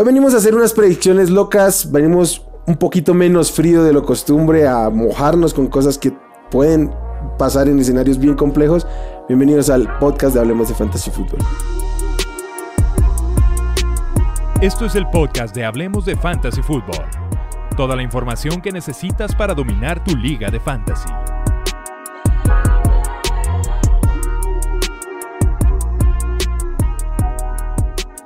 Hoy 0.00 0.06
venimos 0.06 0.32
a 0.32 0.38
hacer 0.38 0.54
unas 0.54 0.72
predicciones 0.72 1.28
locas, 1.28 1.92
venimos 1.92 2.46
un 2.66 2.76
poquito 2.76 3.12
menos 3.12 3.52
frío 3.52 3.84
de 3.84 3.92
lo 3.92 4.02
costumbre 4.02 4.66
a 4.66 4.88
mojarnos 4.88 5.52
con 5.52 5.66
cosas 5.66 5.98
que 5.98 6.10
pueden 6.50 6.90
pasar 7.36 7.68
en 7.68 7.78
escenarios 7.78 8.18
bien 8.18 8.34
complejos. 8.34 8.86
Bienvenidos 9.28 9.68
al 9.68 9.98
podcast 9.98 10.32
de 10.32 10.40
Hablemos 10.40 10.68
de 10.68 10.74
Fantasy 10.74 11.10
Football. 11.10 11.40
Esto 14.62 14.86
es 14.86 14.94
el 14.94 15.06
podcast 15.08 15.54
de 15.54 15.66
Hablemos 15.66 16.06
de 16.06 16.16
Fantasy 16.16 16.62
Football. 16.62 17.04
Toda 17.76 17.94
la 17.94 18.02
información 18.02 18.62
que 18.62 18.72
necesitas 18.72 19.34
para 19.34 19.52
dominar 19.52 20.02
tu 20.02 20.16
liga 20.16 20.48
de 20.48 20.60
fantasy. 20.60 21.10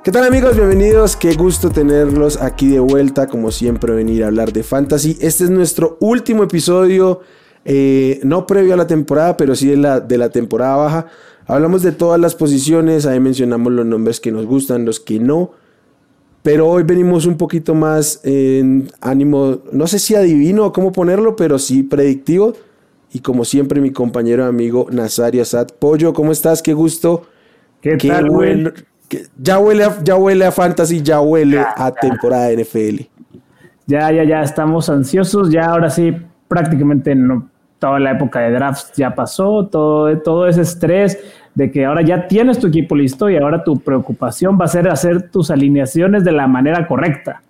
¿Qué 0.05 0.11
tal 0.11 0.23
amigos? 0.23 0.55
Bienvenidos, 0.55 1.15
qué 1.15 1.33
gusto 1.33 1.71
tenerlos 1.71 2.39
aquí 2.39 2.67
de 2.67 2.79
vuelta, 2.79 3.25
como 3.25 3.49
siempre 3.49 3.95
venir 3.95 4.23
a 4.23 4.27
hablar 4.27 4.53
de 4.53 4.61
fantasy. 4.61 5.17
Este 5.19 5.45
es 5.45 5.49
nuestro 5.49 5.97
último 5.99 6.43
episodio, 6.43 7.21
eh, 7.65 8.19
no 8.23 8.45
previo 8.45 8.75
a 8.75 8.77
la 8.77 8.85
temporada, 8.85 9.35
pero 9.35 9.55
sí 9.55 9.67
de 9.67 9.77
la, 9.77 9.99
de 9.99 10.19
la 10.19 10.29
temporada 10.29 10.75
baja. 10.75 11.07
Hablamos 11.47 11.81
de 11.81 11.91
todas 11.91 12.21
las 12.21 12.35
posiciones, 12.35 13.07
ahí 13.07 13.19
mencionamos 13.19 13.73
los 13.73 13.83
nombres 13.83 14.19
que 14.19 14.31
nos 14.31 14.45
gustan, 14.45 14.85
los 14.85 14.99
que 14.99 15.19
no. 15.19 15.53
Pero 16.43 16.67
hoy 16.67 16.83
venimos 16.83 17.25
un 17.25 17.37
poquito 17.37 17.73
más 17.73 18.19
en 18.23 18.91
ánimo, 19.01 19.63
no 19.71 19.87
sé 19.87 19.97
si 19.97 20.13
adivino 20.13 20.67
o 20.67 20.71
cómo 20.71 20.91
ponerlo, 20.91 21.35
pero 21.35 21.57
sí 21.57 21.81
predictivo. 21.81 22.53
Y 23.11 23.21
como 23.21 23.43
siempre, 23.43 23.81
mi 23.81 23.89
compañero 23.89 24.45
amigo 24.45 24.85
Nazario 24.91 25.41
Asad. 25.41 25.69
Pollo, 25.79 26.13
¿cómo 26.13 26.31
estás? 26.31 26.61
Qué 26.61 26.75
gusto. 26.75 27.25
¿Qué, 27.81 27.97
tal, 27.97 28.29
ya 29.37 29.59
huele, 29.59 29.83
a, 29.83 30.03
ya 30.03 30.15
huele 30.15 30.45
a 30.45 30.51
fantasy, 30.51 31.01
ya 31.01 31.21
huele 31.21 31.59
a 31.59 31.91
temporada 31.91 32.47
de 32.47 32.63
NFL. 32.63 33.03
Ya, 33.87 34.11
ya, 34.11 34.23
ya 34.23 34.41
estamos 34.41 34.89
ansiosos. 34.89 35.51
Ya 35.51 35.65
ahora 35.65 35.89
sí, 35.89 36.15
prácticamente 36.47 37.15
no, 37.15 37.49
toda 37.79 37.99
la 37.99 38.11
época 38.11 38.39
de 38.39 38.51
drafts 38.51 38.93
ya 38.95 39.13
pasó, 39.13 39.67
todo, 39.67 40.17
todo 40.19 40.47
ese 40.47 40.61
estrés 40.61 41.19
de 41.53 41.71
que 41.71 41.85
ahora 41.85 42.01
ya 42.01 42.27
tienes 42.27 42.59
tu 42.59 42.67
equipo 42.67 42.95
listo 42.95 43.29
y 43.29 43.37
ahora 43.37 43.63
tu 43.63 43.79
preocupación 43.79 44.57
va 44.59 44.65
a 44.65 44.69
ser 44.69 44.87
hacer 44.89 45.29
tus 45.29 45.51
alineaciones 45.51 46.23
de 46.23 46.31
la 46.31 46.47
manera 46.47 46.87
correcta. 46.87 47.41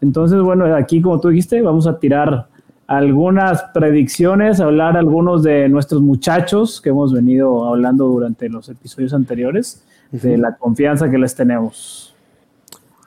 Entonces, 0.00 0.40
bueno, 0.40 0.74
aquí 0.74 1.02
como 1.02 1.20
tú 1.20 1.28
dijiste, 1.28 1.60
vamos 1.60 1.86
a 1.86 1.98
tirar 1.98 2.46
algunas 2.86 3.62
predicciones, 3.74 4.60
hablar 4.60 4.96
algunos 4.96 5.42
de 5.42 5.68
nuestros 5.68 6.00
muchachos 6.00 6.80
que 6.80 6.88
hemos 6.88 7.12
venido 7.12 7.66
hablando 7.66 8.06
durante 8.06 8.48
los 8.48 8.68
episodios 8.68 9.12
anteriores 9.12 9.84
de 10.10 10.38
la 10.38 10.56
confianza 10.56 11.10
que 11.10 11.18
les 11.18 11.34
tenemos. 11.34 12.14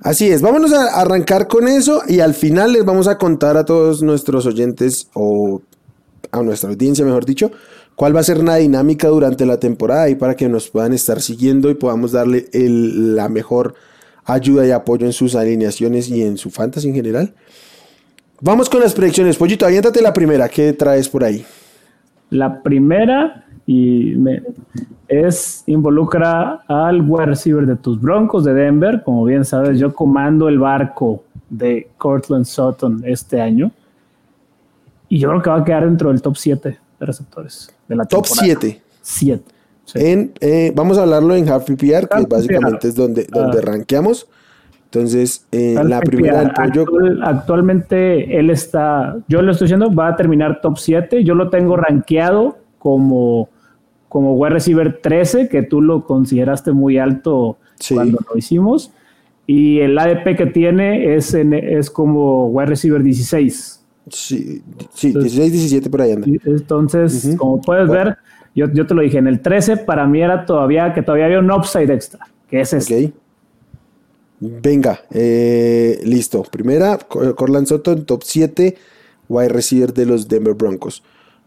Así 0.01 0.29
es, 0.29 0.41
vámonos 0.41 0.73
a 0.73 0.99
arrancar 0.99 1.47
con 1.47 1.67
eso 1.67 2.01
y 2.07 2.19
al 2.19 2.33
final 2.33 2.73
les 2.73 2.83
vamos 2.83 3.07
a 3.07 3.17
contar 3.17 3.55
a 3.55 3.63
todos 3.63 4.03
nuestros 4.03 4.45
oyentes 4.45 5.09
o 5.13 5.61
a 6.31 6.41
nuestra 6.41 6.69
audiencia, 6.69 7.05
mejor 7.05 7.25
dicho, 7.25 7.51
cuál 7.95 8.15
va 8.15 8.19
a 8.19 8.23
ser 8.23 8.43
la 8.43 8.57
dinámica 8.57 9.07
durante 9.07 9.45
la 9.45 9.59
temporada 9.59 10.09
y 10.09 10.15
para 10.15 10.35
que 10.35 10.49
nos 10.49 10.69
puedan 10.69 10.93
estar 10.93 11.21
siguiendo 11.21 11.69
y 11.69 11.75
podamos 11.75 12.11
darle 12.11 12.47
la 12.53 13.29
mejor 13.29 13.75
ayuda 14.25 14.65
y 14.65 14.71
apoyo 14.71 15.05
en 15.05 15.13
sus 15.13 15.35
alineaciones 15.35 16.09
y 16.09 16.23
en 16.23 16.37
su 16.37 16.49
fantasy 16.49 16.89
en 16.89 16.95
general. 16.95 17.33
Vamos 18.41 18.69
con 18.69 18.81
las 18.81 18.93
predicciones. 18.93 19.37
Pollito, 19.37 19.65
aviéntate 19.65 20.01
la 20.01 20.11
primera. 20.11 20.49
¿Qué 20.49 20.73
traes 20.73 21.07
por 21.07 21.23
ahí? 21.23 21.45
La 22.29 22.61
primera 22.61 23.42
y 23.65 24.15
me, 24.17 24.41
es 25.07 25.63
involucra 25.67 26.63
al 26.67 27.01
wide 27.01 27.27
receiver 27.27 27.65
de 27.65 27.75
tus 27.75 27.99
Broncos 27.99 28.43
de 28.43 28.53
Denver. 28.53 29.03
Como 29.03 29.23
bien 29.25 29.45
sabes, 29.45 29.79
yo 29.79 29.93
comando 29.93 30.49
el 30.49 30.59
barco 30.59 31.23
de 31.49 31.89
Cortland 31.97 32.45
Sutton 32.45 33.03
este 33.05 33.39
año. 33.39 33.71
Y 35.09 35.19
yo 35.19 35.29
creo 35.29 35.41
que 35.41 35.49
va 35.49 35.57
a 35.57 35.63
quedar 35.63 35.85
dentro 35.85 36.09
del 36.09 36.21
top 36.21 36.35
7 36.35 36.69
de 36.99 37.05
receptores 37.05 37.73
de 37.87 37.95
la 37.95 38.05
Top 38.05 38.25
7. 38.25 38.81
7. 39.01 39.43
Eh, 39.95 40.71
vamos 40.75 40.97
a 40.97 41.03
hablarlo 41.03 41.35
en 41.35 41.47
Half 41.47 41.65
PPR, 41.65 42.07
que 42.07 42.25
básicamente 42.27 42.87
es 42.87 42.95
donde, 42.95 43.27
donde 43.29 43.59
uh, 43.59 43.61
rankeamos. 43.61 44.27
Entonces, 44.85 45.45
eh, 45.51 45.75
la 45.83 45.99
primera 46.01 46.39
del 46.39 46.51
pollo. 46.51 46.85
actualmente 47.23 48.37
él 48.37 48.49
está, 48.49 49.17
yo 49.27 49.41
lo 49.41 49.51
estoy 49.51 49.65
diciendo, 49.65 49.93
va 49.93 50.09
a 50.09 50.15
terminar 50.15 50.61
top 50.61 50.77
7. 50.77 51.23
Yo 51.23 51.35
lo 51.35 51.49
tengo 51.49 51.75
rankeado 51.75 52.57
como 52.77 53.49
como 54.13 54.35
wide 54.35 54.53
receiver 54.53 54.99
13, 55.01 55.49
que 55.49 55.63
tú 55.63 55.81
lo 55.81 56.05
consideraste 56.05 56.71
muy 56.71 56.99
alto 56.99 57.57
cuando 57.91 58.19
lo 58.29 58.37
hicimos. 58.37 58.91
Y 59.47 59.79
el 59.79 59.97
ADP 59.97 60.37
que 60.37 60.45
tiene 60.45 61.15
es, 61.15 61.33
es 61.33 61.89
como 61.89 62.45
wide 62.49 62.67
receiver 62.67 63.01
16. 63.01 63.83
Sí, 64.11 64.61
sí 64.93 65.13
16, 65.13 65.51
17 65.51 65.89
por 65.89 66.03
ahí 66.03 66.11
anda. 66.11 66.27
Entonces, 66.45 67.35
como 67.39 67.59
puedes 67.59 67.89
ver, 67.89 68.17
yo, 68.53 68.71
yo, 68.71 68.85
te 68.85 68.93
lo 68.93 69.01
dije, 69.01 69.17
en 69.17 69.25
el 69.25 69.39
13 69.39 69.77
para 69.77 70.05
mí 70.05 70.21
era 70.21 70.45
todavía 70.45 70.93
que 70.93 71.01
todavía 71.01 71.25
había 71.25 71.39
un 71.39 71.49
upside 71.49 71.91
extra, 71.91 72.27
que 72.47 72.61
es 72.61 72.71
este. 72.71 73.13
Venga, 74.39 74.99
eh, 75.09 76.01
listo. 76.05 76.43
Primera, 76.43 76.99
Corland 76.99 77.65
Soto 77.65 77.93
en 77.93 78.05
top 78.05 78.21
7, 78.23 78.77
wide 79.27 79.49
receiver 79.49 79.91
de 79.91 80.05
los 80.05 80.27
Denver 80.27 80.53
Broncos. 80.53 81.01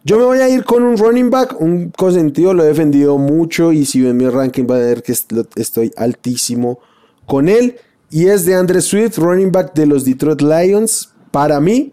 Yo 0.07 0.19
me 0.19 0.25
voy 0.25 0.39
a 0.39 0.49
ir 0.49 0.63
con 0.63 0.85
un 0.85 0.97
running 0.97 1.31
back, 1.31 1.61
un 1.61 1.91
consentido, 1.91 2.55
lo 2.55 2.63
he 2.63 2.69
defendido 2.69 3.19
mucho 3.19 3.73
y 3.73 3.85
si 3.85 4.03
ven 4.03 4.17
mi 4.17 4.29
ranking 4.29 4.65
va 4.65 4.77
a 4.77 4.79
ver 4.79 5.03
que 5.03 5.11
estoy 5.11 5.93
altísimo 5.97 6.79
con 7.27 7.49
él. 7.49 7.75
Y 8.09 8.27
es 8.27 8.45
de 8.45 8.55
Andre 8.55 8.83
Swift, 8.83 9.19
running 9.19 9.51
back 9.51 9.75
de 9.75 9.85
los 9.85 10.05
Detroit 10.05 10.43
Lions. 10.43 11.13
Para 11.33 11.59
mí 11.59 11.93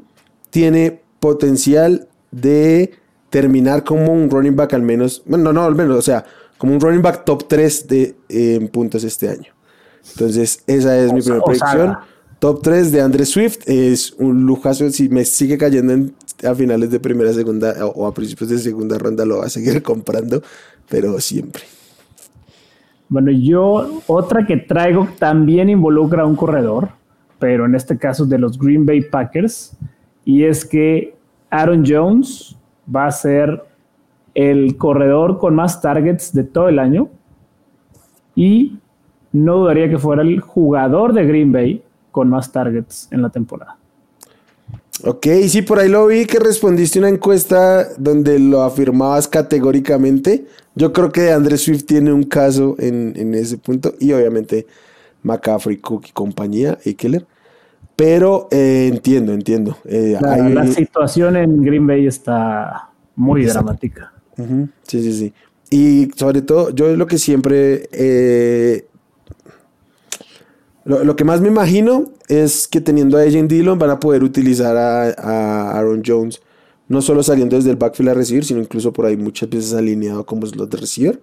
tiene 0.51 1.01
potencial 1.19 2.07
de 2.29 2.91
terminar 3.31 3.83
como 3.83 4.13
un 4.13 4.29
running 4.29 4.55
back 4.55 4.75
al 4.75 4.83
menos, 4.83 5.23
bueno, 5.25 5.51
no, 5.51 5.63
al 5.63 5.73
menos, 5.73 5.97
o 5.97 6.01
sea, 6.03 6.23
como 6.59 6.73
un 6.73 6.79
running 6.79 7.01
back 7.01 7.25
top 7.25 7.47
3 7.47 7.87
de 7.87 8.69
puntos 8.71 9.03
este 9.03 9.27
año. 9.27 9.55
Entonces, 10.11 10.61
esa 10.67 10.99
es 10.99 11.11
mi 11.11 11.19
primera 11.19 11.43
predicción. 11.43 11.97
Top 12.37 12.61
3 12.61 12.91
de 12.91 13.01
Andre 13.01 13.25
Swift 13.25 13.59
es 13.65 14.11
un 14.19 14.45
lujazo. 14.45 14.89
Si 14.91 15.09
me 15.09 15.25
sigue 15.25 15.57
cayendo 15.57 15.93
en 15.93 16.13
a 16.45 16.55
finales 16.55 16.89
de 16.91 16.99
primera, 16.99 17.31
segunda 17.33 17.73
o 17.85 18.07
a 18.07 18.13
principios 18.13 18.49
de 18.49 18.57
segunda 18.57 18.97
ronda 18.97 19.25
lo 19.25 19.39
va 19.39 19.45
a 19.45 19.49
seguir 19.49 19.81
comprando, 19.83 20.41
pero 20.89 21.19
siempre. 21.19 21.63
Bueno, 23.09 23.31
yo 23.31 24.01
otra 24.07 24.45
que 24.45 24.57
traigo 24.57 25.07
también 25.19 25.69
involucra 25.69 26.23
a 26.23 26.25
un 26.25 26.35
corredor, 26.35 26.89
pero 27.39 27.65
en 27.65 27.75
este 27.75 27.97
caso 27.97 28.25
de 28.25 28.39
los 28.39 28.57
Green 28.57 28.85
Bay 28.85 29.01
Packers, 29.01 29.77
y 30.25 30.43
es 30.43 30.65
que 30.65 31.15
Aaron 31.49 31.83
Jones 31.85 32.55
va 32.93 33.05
a 33.05 33.11
ser 33.11 33.63
el 34.33 34.77
corredor 34.77 35.37
con 35.37 35.53
más 35.55 35.81
targets 35.81 36.33
de 36.33 36.43
todo 36.43 36.69
el 36.69 36.79
año 36.79 37.09
y 38.35 38.79
no 39.31 39.57
dudaría 39.57 39.89
que 39.89 39.99
fuera 39.99 40.21
el 40.21 40.39
jugador 40.39 41.13
de 41.13 41.25
Green 41.25 41.51
Bay 41.51 41.83
con 42.11 42.29
más 42.29 42.51
targets 42.51 43.07
en 43.11 43.21
la 43.21 43.29
temporada. 43.29 43.77
Ok, 45.01 45.25
sí, 45.47 45.63
por 45.63 45.79
ahí 45.79 45.89
lo 45.89 46.05
vi 46.05 46.25
que 46.25 46.39
respondiste 46.39 46.99
una 46.99 47.09
encuesta 47.09 47.89
donde 47.97 48.37
lo 48.37 48.61
afirmabas 48.61 49.27
categóricamente. 49.27 50.45
Yo 50.75 50.93
creo 50.93 51.11
que 51.11 51.31
Andrés 51.31 51.61
Swift 51.61 51.85
tiene 51.85 52.13
un 52.13 52.23
caso 52.23 52.75
en, 52.77 53.33
ese 53.33 53.57
punto 53.57 53.95
y 53.99 54.13
obviamente 54.13 54.67
McCaffrey, 55.23 55.77
Cook 55.77 56.05
y 56.09 56.11
compañía, 56.11 56.77
Eckler. 56.85 57.25
Pero 57.95 58.47
eh, 58.51 58.89
entiendo, 58.91 59.33
entiendo. 59.33 59.77
Eh, 59.85 60.17
la, 60.19 60.67
situación 60.67 61.37
en 61.37 61.63
Green 61.63 61.85
Bay 61.85 62.07
está 62.07 62.89
muy 63.15 63.45
dramática. 63.45 64.13
Sí, 64.83 65.01
sí, 65.01 65.13
sí. 65.13 65.33
Y 65.69 66.11
sobre 66.15 66.43
todo, 66.43 66.69
yo 66.69 66.95
lo 66.95 67.07
que 67.07 67.17
siempre 67.17 67.89
eh, 67.91 68.85
lo, 70.85 71.15
que 71.15 71.23
más 71.23 71.39
me 71.39 71.47
imagino 71.47 72.05
es 72.27 72.67
que 72.67 72.81
teniendo 72.81 73.17
a 73.17 73.21
AJ 73.21 73.47
Dillon 73.47 73.79
van 73.79 73.89
a 73.89 73.99
poder 73.99 74.23
utilizar 74.23 74.75
a, 74.75 75.71
Aaron 75.77 76.01
Jones, 76.05 76.41
no 76.89 77.01
solo 77.01 77.23
saliendo 77.23 77.55
desde 77.55 77.71
el 77.71 77.77
backfield 77.77 78.09
a 78.09 78.13
recibir, 78.13 78.43
sino 78.43 78.59
incluso 78.59 78.91
por 78.91 79.05
ahí 79.05 79.15
muchas 79.15 79.49
veces 79.49 79.73
alineado 79.73 80.25
como 80.25 80.45
slot 80.45 80.69
de 80.69 80.77
receiver. 80.77 81.21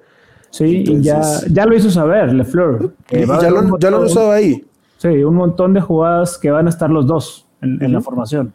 Sí, 0.51 0.85
y 0.87 1.01
ya, 1.03 1.21
ya 1.51 1.67
lo 1.67 1.77
hizo 1.77 1.91
saber 1.91 2.33
LeFleur. 2.33 2.93
Y 3.11 3.27
ya, 3.27 3.51
lo, 3.51 3.79
ya 3.79 3.91
lo 3.91 4.01
usado 4.01 4.33
ahí. 4.33 4.65
Sí, 4.97 5.09
un 5.09 5.35
montón 5.35 5.75
de 5.75 5.81
jugadas 5.81 6.39
que 6.39 6.51
van 6.51 6.67
a 6.67 6.71
estar 6.71 6.91
los 6.91 7.07
dos 7.07 7.47
en, 7.61 7.93
la 7.93 8.01
formación. 8.01 8.53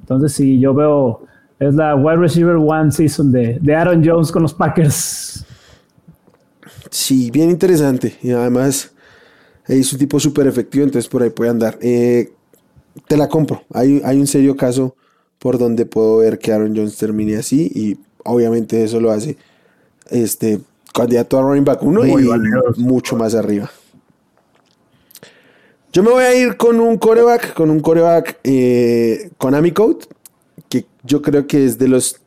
Entonces, 0.00 0.32
sí, 0.32 0.58
yo 0.58 0.74
veo, 0.74 1.22
es 1.60 1.74
la 1.74 1.94
wide 1.94 2.16
receiver 2.16 2.56
one 2.56 2.90
season 2.90 3.30
de, 3.30 3.58
de 3.60 3.74
Aaron 3.74 4.02
Jones 4.04 4.32
con 4.32 4.42
los 4.42 4.54
Packers. 4.54 5.44
Sí, 6.90 7.30
bien 7.30 7.50
interesante. 7.50 8.16
Y 8.22 8.32
además 8.32 8.92
es 9.68 9.92
un 9.92 9.98
tipo 9.98 10.18
súper 10.18 10.46
efectivo, 10.46 10.84
entonces 10.84 11.08
por 11.08 11.22
ahí 11.22 11.30
puede 11.30 11.50
andar. 11.50 11.78
Eh, 11.80 12.32
te 13.06 13.16
la 13.16 13.28
compro. 13.28 13.62
Hay, 13.72 14.00
hay 14.04 14.18
un 14.18 14.26
serio 14.26 14.56
caso 14.56 14.96
por 15.38 15.58
donde 15.58 15.86
puedo 15.86 16.18
ver 16.18 16.38
que 16.38 16.52
Aaron 16.52 16.74
Jones 16.74 16.96
termine 16.96 17.36
así 17.36 17.70
y 17.74 17.98
obviamente 18.24 18.82
eso 18.82 19.00
lo 19.00 19.10
hace 19.10 19.36
este 20.10 20.60
candidato 20.92 21.38
a 21.38 21.42
running 21.42 21.64
back 21.64 21.82
1 21.82 22.06
y 22.06 22.28
mucho 22.78 23.16
más 23.16 23.34
arriba. 23.34 23.70
Yo 25.92 26.02
me 26.02 26.10
voy 26.10 26.24
a 26.24 26.34
ir 26.34 26.56
con 26.56 26.80
un 26.80 26.98
coreback, 26.98 27.54
con 27.54 27.70
un 27.70 27.80
coreback 27.80 28.40
eh, 28.44 29.30
con 29.38 29.54
Amicode, 29.54 30.06
que 30.68 30.86
yo 31.02 31.22
creo 31.22 31.46
que 31.46 31.64
es 31.64 31.78
de 31.78 31.88
los 31.88 32.20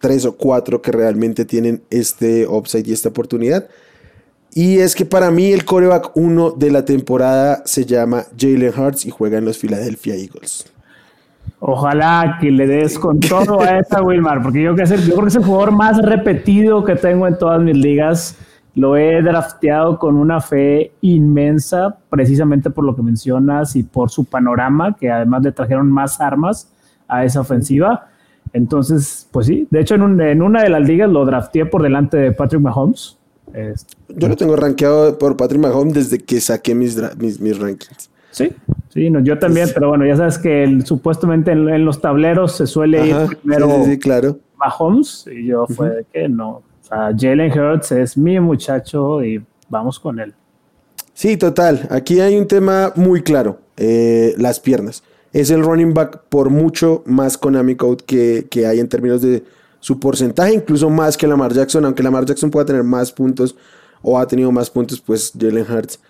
tres 0.00 0.24
o 0.24 0.36
cuatro 0.36 0.80
que 0.82 0.92
realmente 0.92 1.44
tienen 1.44 1.82
este 1.90 2.46
upside 2.46 2.88
y 2.88 2.92
esta 2.92 3.08
oportunidad. 3.08 3.68
Y 4.54 4.78
es 4.78 4.94
que 4.94 5.04
para 5.04 5.30
mí 5.30 5.52
el 5.52 5.64
coreback 5.64 6.16
1 6.16 6.52
de 6.52 6.70
la 6.70 6.84
temporada 6.84 7.62
se 7.64 7.84
llama 7.84 8.24
Jalen 8.36 8.72
Hurts 8.76 9.06
y 9.06 9.10
juega 9.10 9.38
en 9.38 9.44
los 9.44 9.58
Philadelphia 9.58 10.14
Eagles. 10.14 10.72
Ojalá 11.60 12.38
que 12.40 12.50
le 12.50 12.66
des 12.66 12.98
con 12.98 13.20
todo 13.20 13.60
a 13.60 13.78
esta 13.78 14.02
Wilmar, 14.02 14.42
porque 14.42 14.62
yo, 14.62 14.74
creo 14.74 14.88
que 14.88 15.28
es 15.28 15.36
el 15.36 15.44
jugador 15.44 15.72
más 15.72 16.00
repetido 16.02 16.84
que 16.84 16.96
tengo 16.96 17.26
en 17.26 17.36
todas 17.36 17.60
mis 17.60 17.76
ligas. 17.76 18.38
Lo 18.74 18.96
he 18.96 19.20
drafteado 19.22 19.98
con 19.98 20.16
una 20.16 20.40
fe 20.40 20.92
inmensa, 21.00 21.96
precisamente 22.08 22.70
por 22.70 22.84
lo 22.84 22.94
que 22.94 23.02
mencionas 23.02 23.74
y 23.74 23.82
por 23.82 24.10
su 24.10 24.24
panorama, 24.24 24.96
que 24.98 25.10
además 25.10 25.42
le 25.42 25.52
trajeron 25.52 25.90
más 25.90 26.20
armas 26.20 26.72
a 27.08 27.24
esa 27.24 27.40
ofensiva. 27.40 28.08
Entonces, 28.52 29.28
pues 29.32 29.46
sí, 29.46 29.66
de 29.70 29.80
hecho 29.80 29.96
en, 29.96 30.20
en 30.20 30.42
una 30.42 30.62
de 30.62 30.70
las 30.70 30.82
ligas 30.82 31.10
lo 31.10 31.24
drafteé 31.26 31.66
por 31.66 31.82
delante 31.82 32.16
de 32.16 32.32
Patrick 32.32 32.62
Mahomes 32.62 33.17
yo 34.08 34.28
lo 34.28 34.36
tengo 34.36 34.56
rankeado 34.56 35.18
por 35.18 35.36
Patrick 35.36 35.60
Mahomes 35.60 35.94
desde 35.94 36.18
que 36.18 36.40
saqué 36.40 36.74
mis, 36.74 36.96
mis, 37.18 37.58
rankings. 37.58 38.10
Sí, 38.30 38.52
sí, 38.90 39.10
no, 39.10 39.20
yo 39.20 39.38
también, 39.38 39.68
pero 39.72 39.88
bueno, 39.88 40.06
ya 40.06 40.16
sabes 40.16 40.38
que 40.38 40.80
supuestamente 40.84 41.52
en, 41.52 41.84
los 41.84 42.00
tableros 42.00 42.56
se 42.56 42.66
suele 42.66 43.06
ir 43.06 43.38
primero 43.42 43.84
sí, 43.84 43.98
claro. 43.98 44.38
Mahomes 44.56 45.26
y 45.32 45.46
yo 45.46 45.66
fue 45.66 46.04
que 46.12 46.28
no. 46.28 46.48
O 46.50 46.64
sea, 46.82 47.12
Jalen 47.16 47.52
Hurts 47.58 47.92
es 47.92 48.16
mi 48.16 48.38
muchacho 48.40 49.24
y 49.24 49.44
vamos 49.68 49.98
con 49.98 50.20
él. 50.20 50.34
Sí, 51.14 51.36
total. 51.36 51.88
Aquí 51.90 52.20
hay 52.20 52.38
un 52.38 52.46
tema 52.46 52.92
muy 52.94 53.22
claro. 53.22 53.58
Eh, 53.76 54.34
las 54.38 54.58
piernas. 54.58 55.04
Es 55.32 55.50
el 55.50 55.62
running 55.62 55.94
back 55.94 56.22
por 56.28 56.50
mucho 56.50 57.02
más 57.06 57.38
Konami 57.38 57.76
Code 57.76 58.04
que, 58.04 58.46
que 58.50 58.66
hay 58.66 58.80
en 58.80 58.88
términos 58.88 59.22
de 59.22 59.44
su 59.80 59.98
porcentaje, 60.00 60.54
incluso 60.54 60.90
más 60.90 61.16
que 61.16 61.26
Lamar 61.26 61.52
Jackson, 61.52 61.84
aunque 61.84 62.02
Lamar 62.02 62.24
Jackson 62.24 62.50
pueda 62.50 62.66
tener 62.66 62.82
más 62.82 63.12
puntos 63.12 63.54
o 64.02 64.18
ha 64.18 64.26
tenido 64.26 64.52
más 64.52 64.70
puntos, 64.70 65.00
pues 65.00 65.32
Jalen 65.38 65.66
Hurts 65.70 66.00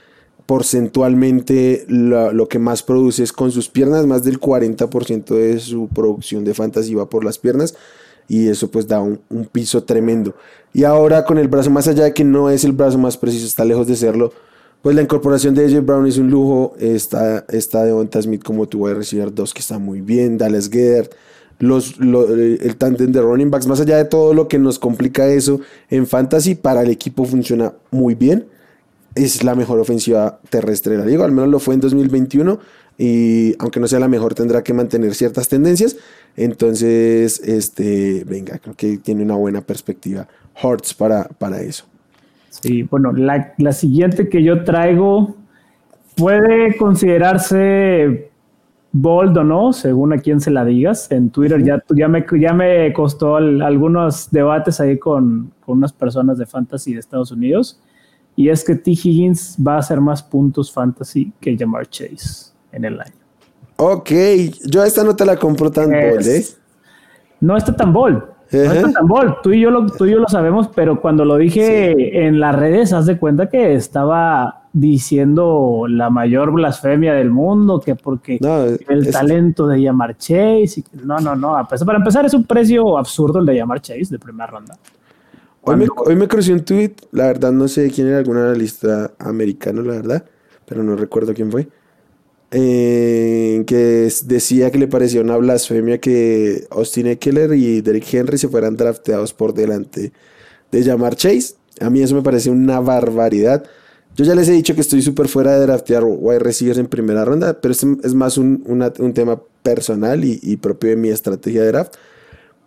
porcentualmente 0.47 1.85
lo, 1.89 2.49
que 2.49 2.59
más 2.59 2.83
produce 2.83 3.23
es 3.23 3.35
con 3.35 3.53
sus 3.53 3.69
piernas, 3.69 4.07
más 4.07 4.25
del 4.25 4.41
40% 4.41 5.27
de 5.27 5.59
su 5.59 5.89
producción 5.89 6.43
de 6.43 6.55
fantasy 6.55 6.95
va 6.95 7.11
por 7.11 7.23
las 7.23 7.39
piernas 7.39 7.75
y 8.29 8.49
eso 8.49 8.71
pues 8.71 8.89
da 8.89 9.03
un, 9.03 9.21
piso 9.53 9.85
tremendo. 9.85 10.35
Y 10.73 10.85
ahora 10.85 11.25
con 11.27 11.37
el 11.37 11.49
brazo, 11.49 11.71
más 11.71 11.87
allá 11.87 12.05
de 12.05 12.15
que 12.15 12.25
no 12.25 12.49
es 12.49 12.65
el 12.65 12.73
brazo 12.73 12.97
más 12.97 13.19
preciso, 13.19 13.45
está 13.45 13.65
lejos 13.67 13.87
de 13.87 13.97
serlo, 13.97 14.33
pues 14.81 14.97
la 14.97 15.03
incorporación 15.03 15.55
de 15.55 15.67
AJ 15.67 15.85
Brown 15.85 16.07
es 16.07 16.17
un 16.17 16.31
lujo, 16.31 16.75
está, 16.79 17.45
está 17.51 17.85
de 17.85 17.93
Onta 17.93 18.23
Smith 18.23 18.43
como 18.43 18.67
tu 18.67 18.87
a 18.87 18.95
recibir 18.95 19.35
dos 19.35 19.53
que 19.53 19.61
está 19.61 19.79
muy 19.79 20.01
bien, 20.01 20.39
Dallas 20.39 20.71
Geder 20.71 21.11
los, 21.59 21.99
el 21.99 22.77
tándem 22.77 23.13
de 23.13 23.21
running 23.21 23.51
backs, 23.51 23.67
más 23.67 23.81
allá 23.81 23.97
de 23.97 24.05
todo 24.05 24.35
lo 24.35 24.49
que 24.49 24.59
nos 24.59 24.79
complica 24.79 25.27
eso 25.27 25.61
en 25.91 26.07
fantasy, 26.07 26.55
para 26.55 26.83
el 26.83 26.91
equipo 26.91 27.25
funciona 27.25 27.73
muy 27.91 28.15
bien. 28.15 28.47
Es 29.15 29.43
la 29.43 29.55
mejor 29.55 29.81
ofensiva 29.81 30.41
terrestre 30.51 30.93
de 30.93 30.99
la 30.99 31.07
liga, 31.07 31.25
al 31.25 31.33
menos 31.33 31.51
lo 31.51 31.59
fue 31.59 31.75
en 31.75 31.81
2021 31.81 32.59
y 32.99 33.55
aunque 33.61 33.79
no 33.79 33.87
sea 33.87 34.01
la 34.01 34.09
mejor 34.09 34.35
tendrá 34.35 34.63
que 34.63 34.75
mantener 34.75 35.15
ciertas 35.15 35.49
tendencias. 35.49 35.97
Entonces, 36.37 37.41
este, 37.41 38.25
venga, 38.25 38.59
creo 38.59 38.75
que 38.75 38.99
tiene 38.99 39.23
una 39.23 39.37
buena 39.37 39.61
perspectiva 39.61 40.29
Hortz 40.61 40.95
para, 40.95 41.25
para 41.25 41.61
eso. 41.61 41.85
Sí, 42.51 42.83
bueno, 42.83 43.13
la, 43.13 43.55
la 43.59 43.73
siguiente 43.73 44.29
que 44.29 44.43
yo 44.43 44.65
traigo 44.65 45.37
puede 46.17 46.77
considerarse 46.77 48.31
bold 48.93 49.37
o 49.37 49.45
no, 49.45 49.73
según 49.73 50.13
a 50.13 50.19
quién 50.19 50.41
se 50.41 50.51
la 50.51 50.65
digas. 50.65 51.11
En 51.11 51.31
Twitter 51.31 51.63
ya, 51.63 51.83
ya, 51.95 52.09
me, 52.09 52.25
ya 52.39 52.53
me 52.53 52.93
costó 52.93 53.37
algunos 53.37 54.31
debates 54.31 54.81
ahí 54.81 54.99
con, 54.99 55.53
unas 55.67 55.93
personas 55.93 56.39
de 56.39 56.47
fantasy 56.47 56.95
de 56.95 57.01
Estados 57.01 57.31
Unidos. 57.31 57.81
Y 58.37 58.49
es 58.49 58.65
que 58.65 58.75
T. 58.77 58.93
Higgins 58.93 59.57
va 59.67 59.75
a 59.75 59.79
hacer 59.79 60.01
más 60.01 60.23
puntos 60.23 60.73
fantasy 60.73 61.33
que 61.41 61.57
Jamar 61.57 61.89
Chase 61.89 62.53
en 62.73 62.85
el 62.85 63.01
año. 63.01 63.13
Ok, 63.77 64.11
yo 64.67 64.83
esta 64.83 65.05
no 65.05 65.15
te 65.15 65.25
la 65.25 65.37
compro 65.37 65.71
tan 65.71 65.91
bold, 65.91 66.27
¿eh? 66.27 66.45
No 67.41 67.57
está 67.57 67.75
tan 67.75 67.93
bold. 67.93 68.23
No 68.51 68.73
está 68.73 68.93
tan 68.93 69.07
bold. 69.07 69.35
Tú 69.43 69.53
y, 69.53 69.61
yo 69.61 69.71
lo, 69.71 69.87
tú 69.87 70.07
y 70.07 70.13
yo 70.13 70.19
lo 70.19 70.29
sabemos, 70.29 70.69
pero 70.75 71.01
cuando 71.01 71.25
lo 71.25 71.37
dije 71.37 72.27
en 72.27 72.41
las 72.41 72.57
redes, 72.57 72.93
haz 72.93 73.07
de 73.07 73.19
cuenta 73.19 73.49
que 73.49 73.75
estaba 73.75 74.68
diciendo 74.81 75.85
la 75.89 76.11
mayor 76.11 76.53
blasfemia 76.53 77.15
del 77.15 77.31
mundo, 77.31 77.81
que 77.81 77.95
porque 77.95 78.39
el 78.89 79.11
talento 79.11 79.67
de 79.67 79.81
llamar 79.81 80.17
Chase. 80.17 80.81
Y 80.81 80.85
no, 81.05 81.19
no, 81.19 81.35
no. 81.35 81.57
Para 81.69 81.99
empezar, 81.99 82.25
es 82.27 82.35
un 82.35 82.45
precio 82.45 82.99
absurdo 82.99 83.41
el 83.41 83.47
de 83.47 83.55
llamar 83.55 83.81
Chase 83.81 84.07
de 84.11 84.19
primera 84.19 84.47
ronda. 84.47 84.79
Hoy 85.63 85.77
me, 85.77 85.87
hoy 85.97 86.17
me 86.17 86.29
crucé 86.29 86.53
un 86.53 86.65
tweet, 86.65 86.93
la 87.13 87.27
verdad 87.27 87.53
no 87.53 87.69
sé 87.69 87.91
quién 87.91 88.07
era 88.07 88.19
algún 88.19 88.39
analista 88.39 89.13
americano, 89.19 89.83
la 89.83 89.95
verdad, 89.95 90.25
pero 90.65 90.83
no 90.83 90.97
recuerdo 90.97 91.35
quién 91.35 91.51
fue. 91.51 91.69
Eh, 92.51 93.65
que 93.67 94.09
decía 94.25 94.71
que 94.71 94.79
le 94.79 94.89
parecía 94.89 95.21
una 95.21 95.37
blasfemia 95.37 95.99
que 95.99 96.67
Austin 96.71 97.09
Eckler 97.09 97.53
y 97.53 97.83
Derrick 97.83 98.15
Henry 98.15 98.39
se 98.39 98.49
fueran 98.49 98.75
drafteados 98.75 99.35
por 99.35 99.53
delante 99.53 100.13
de 100.71 100.83
llamar 100.83 101.15
Chase. 101.15 101.57
A 101.81 101.91
mí 101.91 102.01
eso 102.01 102.15
me 102.15 102.23
parece 102.23 102.51
una 102.51 102.81
barbaridad. 102.81 103.65
Yo 104.19 104.25
ya 104.25 104.35
les 104.35 104.49
he 104.49 104.53
dicho 104.53 104.75
que 104.75 104.81
estoy 104.81 105.01
súper 105.01 105.29
fuera 105.29 105.53
de 105.53 105.65
draftear 105.65 106.03
wide 106.05 106.41
receivers 106.41 106.77
en 106.77 106.89
primera 106.89 107.25
ronda, 107.25 107.61
pero 107.61 107.71
este 107.71 107.87
es 108.03 108.15
más 108.15 108.37
un, 108.37 108.65
tema 109.15 109.41
personal 109.63 110.25
y, 110.25 110.57
propio 110.57 110.91
de 110.91 110.97
mi 110.97 111.09
estrategia 111.09 111.63
de 111.63 111.69
draft. 111.69 111.95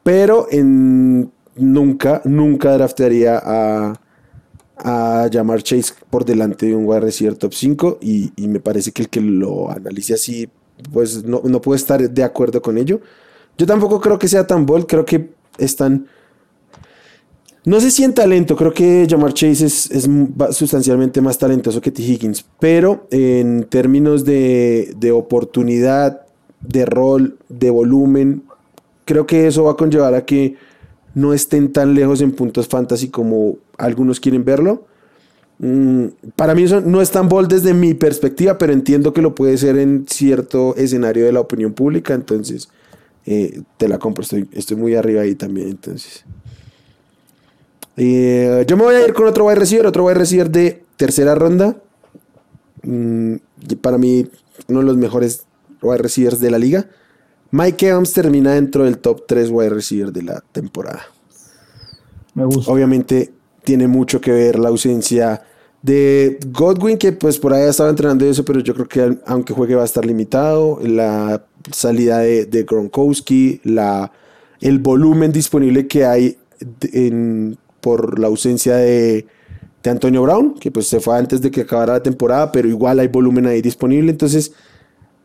Pero 0.02 0.48
en, 0.50 1.30
nunca, 1.58 2.22
nunca 2.24 2.72
draftearía 2.72 3.38
a, 3.44 4.00
a 4.78 5.28
llamar 5.30 5.62
Chase 5.62 5.94
por 6.10 6.24
delante 6.24 6.68
de 6.68 6.76
un 6.76 6.86
wide 6.86 7.02
receiver 7.02 7.36
top 7.36 7.54
5 7.54 7.98
y, 8.00 8.32
me 8.38 8.62
parece 8.62 8.94
que 8.94 9.02
el 9.02 9.10
que 9.10 9.20
lo 9.20 9.70
analice 9.70 10.14
así, 10.14 10.48
pues 10.94 11.26
no, 11.26 11.42
no 11.44 11.60
puede 11.60 11.80
estar 11.80 12.10
de 12.10 12.24
acuerdo 12.24 12.62
con 12.62 12.78
ello. 12.78 13.02
Yo 13.58 13.66
tampoco 13.66 14.00
creo 14.00 14.18
que 14.18 14.30
sea 14.30 14.48
tan 14.48 14.66
bold, 14.66 14.86
creo 14.86 15.04
que 15.04 15.32
están 15.58 16.08
no 17.64 17.80
sé 17.80 17.92
si 17.92 18.04
en 18.04 18.14
talento, 18.14 18.56
creo 18.56 18.74
que 18.74 19.06
Jamar 19.08 19.34
Chase 19.34 19.66
es, 19.66 20.10
sustancialmente 20.52 21.22
más 21.22 21.38
talentoso 21.38 21.80
que 21.80 21.92
T. 21.92 22.02
Higgins, 22.02 22.44
pero 22.60 23.08
en 23.12 23.66
términos 23.66 24.26
de, 24.26 25.12
oportunidad, 25.14 26.22
de 26.62 26.86
rol, 26.86 27.38
de 27.50 27.70
volumen, 27.70 28.44
creo 29.06 29.28
que 29.28 29.46
eso 29.46 29.66
va 29.66 29.74
a 29.74 29.78
conllevar 29.78 30.16
a 30.16 30.26
que 30.26 30.56
no 31.14 31.34
estén 31.34 31.72
tan 31.72 31.94
lejos 31.94 32.22
en 32.22 32.32
puntos 32.32 32.68
fantasy 32.68 33.10
como 33.10 33.58
algunos 33.78 34.20
quieren 34.20 34.44
verlo. 34.44 34.88
Mm, 35.60 36.06
para 36.36 36.56
mí 36.56 36.64
eso 36.64 36.82
no 36.82 37.00
es 37.00 37.12
tan 37.12 37.30
bold 37.30 37.48
desde 37.48 37.76
mi 37.76 37.94
perspectiva, 37.94 38.58
pero 38.58 38.74
entiendo 38.74 39.14
que 39.14 39.22
lo 39.22 39.36
puede 39.36 39.56
ser 39.60 39.78
en 39.78 40.06
cierto 40.10 40.76
escenario 40.78 41.26
de 41.26 41.32
la 41.32 41.42
opinión 41.42 41.74
pública, 41.74 42.16
entonces 42.16 42.70
eh, 43.28 43.62
te 43.78 43.88
la 43.88 44.00
compro, 44.00 44.24
estoy, 44.24 44.50
estoy 44.52 44.78
muy 44.78 44.96
arriba 44.96 45.22
ahí 45.22 45.36
también, 45.36 45.70
entonces. 45.70 46.26
Eh, 47.98 48.66
yo 48.68 48.78
me 48.78 48.84
voy 48.84 48.96
a 48.96 49.06
ir 49.06 49.14
con 49.14 49.28
otro 49.28 49.46
wide 49.46 49.56
receiver, 49.56 49.86
otro 49.86 50.06
wide 50.06 50.16
receiver 50.16 50.50
de 50.50 50.84
tercera 50.98 51.36
ronda. 51.36 51.78
Mm, 52.84 53.36
para 53.82 53.98
mí, 53.98 54.28
uno 54.68 54.80
de 54.80 54.86
los 54.86 54.98
mejores 54.98 55.46
wide 55.82 55.98
receivers 55.98 56.40
de 56.40 56.52
la 56.52 56.60
liga. 56.60 56.88
Mike 57.52 57.90
Evans 57.90 58.14
termina 58.14 58.54
dentro 58.54 58.86
del 58.86 59.00
top 59.00 59.26
3 59.28 59.50
wide 59.52 59.70
receiver 59.70 60.12
de 60.12 60.24
la 60.24 60.44
temporada. 60.52 61.02
Me 62.34 62.46
gusta. 62.46 62.72
Obviamente 62.72 63.34
tiene 63.64 63.88
mucho 63.88 64.22
que 64.22 64.32
ver 64.32 64.58
la 64.58 64.70
ausencia 64.70 65.44
de 65.82 66.40
Godwin, 66.48 66.98
que 66.98 67.12
pues 67.12 67.40
por 67.40 67.54
ahí 67.54 67.68
estaba 67.68 67.90
entrenando 67.90 68.26
eso, 68.26 68.46
pero 68.46 68.62
yo 68.62 68.74
creo 68.74 68.88
que 68.88 69.18
aunque 69.26 69.54
juegue 69.54 69.76
va 69.76 69.82
a 69.82 69.86
estar 69.86 70.06
limitado. 70.06 70.80
La 70.82 71.46
salida 71.72 72.20
de, 72.20 72.46
de 72.46 72.64
Gronkowski, 72.64 73.60
la, 73.64 74.12
el 74.62 74.80
volumen 74.80 75.32
disponible 75.32 75.88
que 75.88 76.06
hay 76.06 76.38
en 76.94 77.58
por 77.82 78.20
la 78.20 78.28
ausencia 78.28 78.78
de, 78.78 79.26
Antonio 79.84 80.22
Brown, 80.22 80.54
que 80.60 80.70
pues 80.70 80.88
se 80.88 81.00
fue 81.00 81.18
antes 81.18 81.42
de 81.42 81.50
que 81.50 81.62
acabara 81.62 81.94
la 81.94 82.04
temporada, 82.04 82.52
pero 82.52 82.68
igual 82.68 83.00
hay 83.00 83.08
volumen 83.08 83.48
ahí 83.48 83.64
disponible. 83.64 84.12
Entonces, 84.12 84.54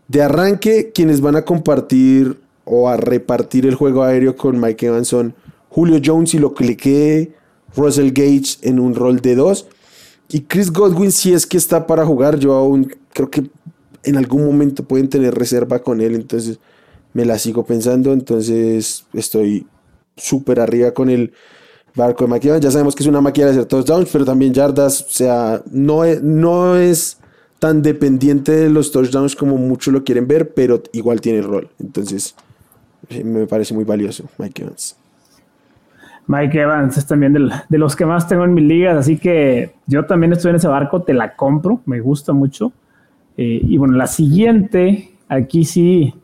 de 0.09 0.23
arranque, 0.23 0.93
quienes 0.95 1.21
van 1.21 1.37
a 1.37 1.45
compartir 1.45 2.41
o 2.65 2.89
a 2.89 2.97
repartir 2.97 3.67
el 3.67 3.75
juego 3.75 4.03
aéreo 4.03 4.35
con 4.35 4.59
Mike 4.59 4.87
Evans 4.87 5.09
son 5.09 5.35
Julio 5.69 6.01
Jones 6.03 6.33
y 6.33 6.39
lo 6.39 6.55
cliqué, 6.55 7.35
Russell 7.77 8.13
Gage 8.13 8.57
en 8.63 8.81
un 8.81 8.95
rol 8.95 9.21
de 9.21 9.35
dos. 9.35 9.67
Y 10.31 10.41
Chris 10.41 10.73
Godwin, 10.73 11.13
si 11.13 11.35
es 11.35 11.47
que 11.47 11.59
está 11.59 11.87
para 11.87 12.07
jugar, 12.07 12.39
yo 12.39 12.55
aún 12.55 12.95
creo 13.13 13.31
que 13.31 13.51
en 14.05 14.17
algún 14.17 14.45
momento 14.45 14.85
pueden 14.85 15.09
tener 15.09 15.35
reserva 15.35 15.81
con 15.81 16.01
él, 16.01 16.15
entonces 16.15 16.59
me 17.13 17.25
la 17.25 17.39
sigo 17.39 17.65
pensando. 17.65 18.13
Entonces 18.13 19.05
estoy 19.13 19.67
súper 20.17 20.61
arriba 20.61 20.93
con 20.93 21.11
el 21.11 21.33
barco 21.97 22.27
de 22.27 22.61
Ya 22.61 22.71
sabemos 22.71 22.95
que 22.95 23.03
es 23.03 23.09
una 23.09 23.21
máquina 23.21 23.47
de 23.47 23.53
hacer 23.53 23.65
touchdowns, 23.65 24.11
pero 24.13 24.25
también 24.25 24.53
yardas. 24.53 25.03
O 25.03 25.11
sea, 25.11 25.63
no 25.71 26.05
es, 26.05 26.23
no 26.23 26.77
es 26.77 27.19
tan 27.59 27.83
dependiente 27.83 28.53
de 28.53 28.71
los 28.71 28.93
touchdowns 28.93 29.35
como 29.35 29.57
muchos 29.57 29.93
lo 29.93 30.05
quieren 30.05 30.29
ver, 30.29 30.53
pero 30.55 30.83
igual 30.93 31.21
tiene 31.21 31.41
rol. 31.41 31.69
Entonces, 31.81 32.37
me 33.25 33.47
parece 33.47 33.75
muy 33.75 33.85
valioso 33.85 34.25
Mike 34.39 34.63
Evans. 34.63 34.97
Mike 36.29 36.61
Evans 36.61 36.97
es 36.99 37.07
también 37.07 37.33
de 37.33 37.79
los 37.79 37.95
que 37.95 38.05
más 38.05 38.27
tengo 38.27 38.45
en 38.45 38.53
mis 38.53 38.65
ligas, 38.65 38.97
así 38.97 39.17
que 39.17 39.75
yo 39.87 40.07
también 40.07 40.33
estoy 40.33 40.51
en 40.51 40.57
ese 40.57 40.67
barco, 40.67 41.03
te 41.03 41.15
la 41.15 41.37
compro, 41.37 41.81
me 41.87 42.01
gusta 42.01 42.33
mucho. 42.33 42.73
Eh, 43.37 43.61
y 43.63 43.79
bueno, 43.79 43.95
la 43.95 44.09
siguiente, 44.09 45.13
aquí 45.29 45.65
sí, 45.65 46.15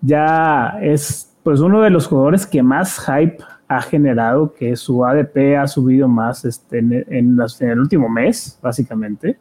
ya 0.00 0.78
es 0.80 1.32
pues 1.42 1.58
uno 1.60 1.80
de 1.82 1.90
los 1.90 2.06
jugadores 2.06 2.46
que 2.46 2.62
más 2.62 3.00
hype 3.00 3.38
ha 3.76 3.82
generado, 3.82 4.52
que 4.52 4.76
su 4.76 5.04
ADP 5.04 5.56
ha 5.58 5.66
subido 5.66 6.08
más 6.08 6.44
este, 6.44 6.78
en, 6.78 7.38
el 7.60 7.78
último 7.78 8.08
mes, 8.08 8.58
básicamente. 8.62 9.38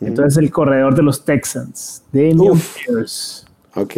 Entonces, 0.00 0.36
el 0.36 0.50
corredor 0.50 0.94
de 0.94 1.02
los 1.02 1.24
Texans, 1.24 2.04
Damian 2.12 2.58
Pierce. 2.74 3.46
Ok. 3.74 3.94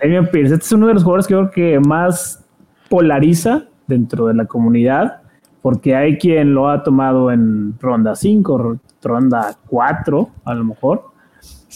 Damian 0.00 0.28
Pierce, 0.30 0.54
este 0.54 0.66
es 0.66 0.72
uno 0.72 0.86
de 0.86 0.94
los 0.94 1.02
jugadores 1.02 1.26
que 1.26 1.34
creo 1.34 1.50
que 1.50 1.80
más 1.80 2.44
polariza 2.88 3.64
dentro 3.86 4.26
de 4.26 4.34
la 4.34 4.46
comunidad, 4.46 5.22
porque 5.60 5.94
hay 5.96 6.18
quien 6.18 6.54
lo 6.54 6.68
ha 6.68 6.82
tomado 6.82 7.30
en 7.30 7.74
ronda 7.80 8.14
5, 8.14 8.78
ronda 9.02 9.56
4, 9.66 10.30
a 10.44 10.54
lo 10.54 10.64
mejor. 10.64 11.10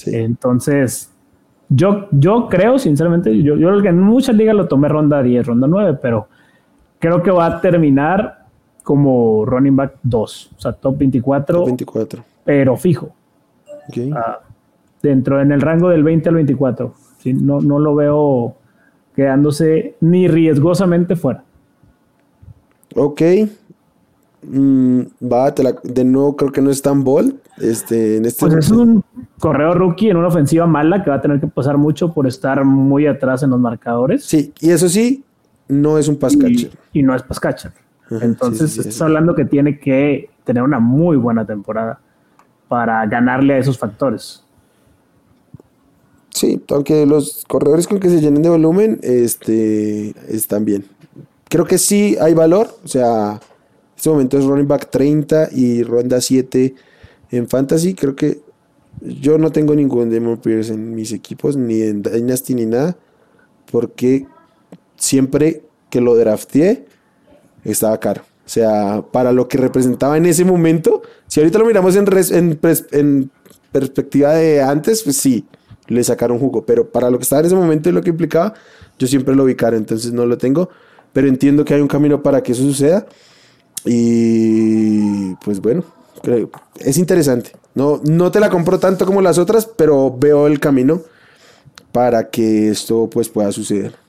Entonces, 0.07 1.13
yo, 1.69 2.09
yo 2.13 2.49
creo, 2.49 2.79
sinceramente, 2.79 3.43
yo, 3.43 3.57
yo 3.57 3.75
en 3.79 4.01
muchas 4.01 4.37
ligas 4.37 4.55
lo 4.55 4.69
tomé 4.69 4.89
ronda 4.89 5.23
10, 5.23 5.47
ronda 5.47 5.67
9, 5.67 5.99
pero 6.01 6.29
creo 7.05 7.23
que 7.23 7.31
va 7.31 7.45
a 7.45 7.61
terminar 7.61 8.47
como 8.83 9.45
running 9.45 9.77
back 9.77 9.97
2, 10.05 10.51
o 10.57 10.61
sea, 10.61 10.73
top 10.73 10.97
24, 10.97 11.67
24. 11.67 12.25
pero 12.45 12.77
fijo. 12.79 13.11
Ah, 14.15 14.41
dentro, 15.03 15.39
en 15.39 15.53
el 15.53 15.61
rango 15.61 15.91
del 15.91 16.03
20 16.03 16.31
al 16.31 16.35
24. 16.37 16.95
No, 17.27 17.61
no 17.61 17.79
lo 17.79 17.95
veo 17.95 18.55
quedándose 19.15 19.97
ni 20.01 20.29
riesgosamente 20.29 21.15
fuera. 21.15 21.45
Ok. 22.97 23.21
Mm, 24.43 25.01
va, 25.23 25.51
de 25.51 26.05
nuevo 26.05 26.37
creo 26.37 26.53
que 26.53 26.63
no 26.63 26.71
es 26.71 26.81
tan 26.81 27.05
bold. 27.05 27.35
Este, 27.59 28.17
en 28.17 28.25
este 28.25 28.47
pues 28.47 28.55
es 28.55 28.71
un 28.71 29.05
correo 29.39 29.75
rookie 29.75 30.09
en 30.09 30.17
una 30.17 30.29
ofensiva 30.29 30.67
mala 30.67 31.05
que 31.05 31.11
va 31.11 31.17
a 31.17 31.21
tener 31.21 31.39
que 31.39 31.49
pasar 31.49 31.77
mucho 31.77 32.15
por 32.15 32.27
estar 32.27 32.65
muy 32.65 33.07
atrás 33.07 33.43
en 33.43 33.51
los 33.51 33.61
marcadores. 33.61 34.25
Sí, 34.25 34.53
y 34.61 34.71
eso 34.71 34.89
sí, 34.89 35.23
no 35.69 35.99
es 35.99 36.09
un 36.09 36.17
pass 36.17 36.37
catcher. 36.37 36.71
Y, 36.93 37.03
no 37.03 37.15
es 37.15 37.23
pass 37.23 37.41
catcher. 37.41 37.73
Entonces, 38.11 38.77
estás 38.79 39.01
hablando 39.03 39.35
que 39.35 39.45
tiene 39.45 39.79
que 39.79 40.31
tener 40.45 40.63
una 40.63 40.79
muy 40.79 41.17
buena 41.17 41.47
temporada 41.47 42.01
para 42.69 43.05
ganarle 43.07 43.55
a 43.55 43.59
esos 43.59 43.79
factores. 43.79 44.45
Sí, 46.31 46.61
aunque 46.71 47.07
los 47.07 47.45
corredores 47.47 47.87
con 47.87 48.01
que 48.01 48.11
se 48.11 48.21
llenen 48.21 48.43
de 48.43 48.49
volumen 48.49 48.99
este, 49.03 50.15
están 50.29 50.65
bien. 50.65 50.85
Creo 51.49 51.65
que 51.65 51.79
sí 51.79 52.17
hay 52.21 52.35
valor, 52.35 52.69
o 52.85 52.89
sea, 52.89 53.35
en 53.35 53.41
este 53.97 54.11
momento 54.11 54.39
es 54.39 54.45
running 54.45 54.67
back 54.67 54.91
30 54.91 55.51
y 55.53 55.85
ronda 55.85 56.21
7 56.21 56.75
en 57.31 57.49
fantasy. 57.49 57.95
Creo 57.95 58.17
que 58.17 58.41
yo 59.01 59.39
no 59.39 59.53
tengo 59.53 59.75
ningún 59.75 60.11
Demon 60.11 60.39
Pierce 60.39 60.75
en 60.75 60.95
mis 60.95 61.13
equipos, 61.13 61.57
ni 61.57 61.83
en 61.83 62.03
Dynasty 62.03 62.55
ni 62.55 62.67
nada, 62.67 62.97
porque 63.71 64.27
siempre 64.97 65.63
que 65.91 66.01
lo 66.01 66.17
drafteé 66.17 66.87
estaba 67.65 67.99
caro. 68.01 68.23
O 68.47 68.49
sea, 68.49 69.03
para 69.11 69.33
lo 69.33 69.49
que 69.49 69.57
representaba 69.57 70.17
en 70.17 70.27
ese 70.27 70.45
momento, 70.45 71.03
si 71.27 71.41
ahorita 71.41 71.59
lo 71.59 71.65
miramos 71.65 71.97
en, 71.97 73.31
perspectiva 73.73 74.35
de 74.35 74.63
antes, 74.63 75.03
pues 75.03 75.17
sí, 75.17 75.47
le 75.89 76.05
sacaron 76.05 76.39
jugo, 76.39 76.65
pero 76.65 76.89
para 76.91 77.11
lo 77.11 77.19
que 77.19 77.23
estaba 77.23 77.41
en 77.41 77.47
ese 77.47 77.55
momento 77.55 77.89
y 77.89 77.93
lo 77.93 78.03
que 78.03 78.11
implicaba, 78.11 78.55
yo 78.99 79.07
siempre 79.07 79.35
lo 79.35 79.45
vi 79.45 79.55
caro, 79.55 79.77
entonces 79.77 80.13
no 80.13 80.27
lo 80.27 80.37
tengo, 80.37 80.69
pero 81.13 81.27
entiendo 81.27 81.65
que 81.65 81.75
hay 81.75 81.81
un 81.81 81.89
camino 81.89 82.23
para 82.23 82.43
que 82.43 82.53
eso 82.53 82.63
suceda 82.63 83.07
y 83.85 85.35
pues 85.37 85.61
bueno, 85.61 85.85
es 86.79 86.99
interesante. 86.99 87.53
No, 87.75 88.01
no 88.05 88.31
te 88.31 88.41
la 88.41 88.51
compro 88.51 88.79
tanto 88.79 89.07
como 89.07 89.21
las 89.21 89.39
otras, 89.39 89.67
pero 89.67 90.15
veo 90.17 90.47
el 90.47 90.61
camino 90.61 91.03
para 91.93 92.31
que 92.31 92.69
esto 92.69 93.09
pues 93.11 93.29
pueda 93.29 93.51
suceder. 93.53 94.04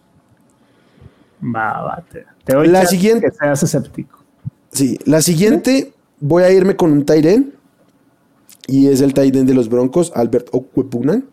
Va, 1.44 1.82
va, 1.82 2.06
te, 2.12 2.54
doy 2.54 2.68
la 2.68 2.86
siguiente, 2.86 3.30
que 3.30 3.36
seas 3.36 3.62
escéptico. 3.64 4.24
Sí, 4.72 4.98
la 5.06 5.22
siguiente 5.22 5.94
voy 6.20 6.44
a 6.44 6.52
irme 6.52 6.76
con 6.76 6.92
un 6.92 7.06
Tyren 7.06 7.54
y 8.68 8.88
es 8.88 9.02
el 9.02 9.14
Tyren 9.14 9.46
de 9.46 9.54
los 9.54 9.70
Broncos, 9.70 10.12
Albert 10.16 10.50
Okwebunan. 10.52 11.26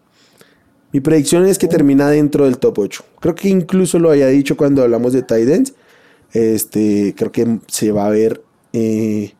Mi 0.93 1.01
predicción 1.01 1.47
es 1.47 1.59
que 1.59 1.69
termina 1.69 2.09
dentro 2.11 2.45
del 2.45 2.59
top 2.59 2.81
8. 2.81 3.05
Creo 3.21 3.35
que 3.35 3.49
incluso 3.49 3.99
lo 3.99 4.11
había 4.11 4.27
dicho 4.27 4.57
cuando 4.57 4.83
hablamos 4.83 5.15
de 5.15 5.23
Titans. 5.23 5.75
Este, 6.33 7.15
creo 7.17 7.33
que 7.33 7.61
se 7.67 7.93
va 7.93 8.07
a 8.07 8.11
ver 8.11 8.43
eh, 8.73 9.33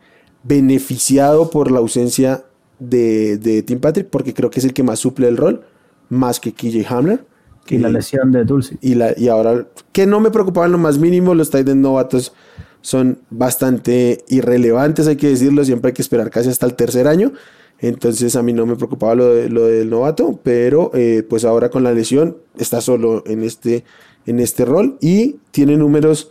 beneficiado 0.43 1.51
por 1.51 1.71
la 1.71 1.79
ausencia 1.79 2.45
de, 2.79 3.37
de, 3.37 3.63
Tim 3.63 3.81
Patrick, 3.81 4.09
porque 4.09 4.35
creo 4.35 4.51
que 4.51 4.61
es 4.61 4.65
el 4.65 4.73
que 4.73 4.83
más 4.83 4.99
suple 4.99 5.29
el 5.29 5.37
rol, 5.37 5.65
más 6.09 6.41
que 6.41 6.53
KJ 6.53 6.87
Hamler. 6.89 7.25
Y 7.69 7.79
la 7.79 7.89
lesión 7.89 8.33
de 8.33 8.45
Dulce. 8.45 8.77
Y, 8.81 8.95
la, 8.95 9.15
y 9.17 9.29
ahora, 9.29 9.67
que 9.93 10.07
no 10.07 10.21
me 10.21 10.31
preocupaba 10.31 10.67
en 10.67 10.73
lo 10.73 10.79
más 10.79 10.99
mínimo, 10.99 11.35
los 11.35 11.51
Titans 11.51 11.77
novatos 11.77 12.33
son 12.81 13.19
bastante 13.31 14.25
irrelevantes, 14.29 15.07
hay 15.07 15.17
que 15.17 15.29
decirlo, 15.29 15.65
siempre 15.65 15.91
hay 15.91 15.95
que 15.95 16.03
esperar 16.03 16.31
casi 16.31 16.49
hasta 16.49 16.67
el 16.67 16.75
tercer 16.75 17.07
año. 17.07 17.33
Entonces 17.79 18.37
a 18.37 18.43
mí 18.43 18.53
no 18.53 18.65
me 18.65 18.77
preocupaba 18.77 19.15
lo, 19.17 19.35
de, 19.35 19.49
lo 19.49 19.67
del 19.67 19.91
novato, 19.91 20.39
pero 20.43 20.93
eh, 20.95 21.25
pues 21.29 21.45
ahora 21.45 21.69
con 21.69 21.83
la 21.83 21.93
lesión 21.93 22.37
está 22.57 22.81
solo 22.81 23.25
en 23.27 23.43
este, 23.43 23.85
en 24.25 24.39
este 24.39 24.65
rol 24.65 24.99
y 25.01 25.37
tiene 25.51 25.77
números 25.77 26.31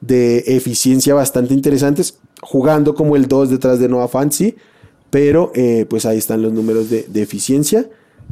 de 0.00 0.38
eficiencia 0.46 1.14
bastante 1.14 1.54
interesantes, 1.54 2.18
jugando 2.40 2.94
como 2.94 3.16
el 3.16 3.26
2 3.26 3.50
detrás 3.50 3.80
de 3.80 3.88
Nova 3.88 4.06
Fancy, 4.06 4.54
pero 5.10 5.50
eh, 5.54 5.86
pues 5.90 6.06
ahí 6.06 6.18
están 6.18 6.40
los 6.40 6.52
números 6.52 6.88
de, 6.88 7.04
eficiencia 7.14 7.88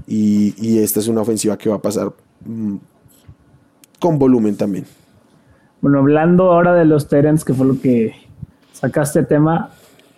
y, 0.07 0.79
esta 0.79 1.01
es 1.01 1.09
una 1.09 1.23
ofensiva 1.23 1.59
que 1.59 1.69
va 1.69 1.77
a 1.77 1.83
pasar 1.83 2.13
con 3.99 4.19
volumen 4.19 4.57
también. 4.57 4.85
Bueno, 5.81 5.99
hablando 5.99 6.53
ahora 6.53 6.75
de 6.75 6.85
los 6.85 7.09
Terens, 7.09 7.45
que 7.45 7.55
fue 7.55 7.67
lo 7.67 7.81
que 7.81 8.15
sacaste 8.73 9.23
tema, 9.23 9.71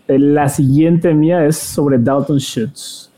eh, 0.09 0.19
la 0.19 0.49
siguiente 0.49 1.15
mía 1.15 1.47
es 1.47 1.57
sobre 1.57 1.99
Dalton 1.99 2.39
Schutz. 2.39 3.11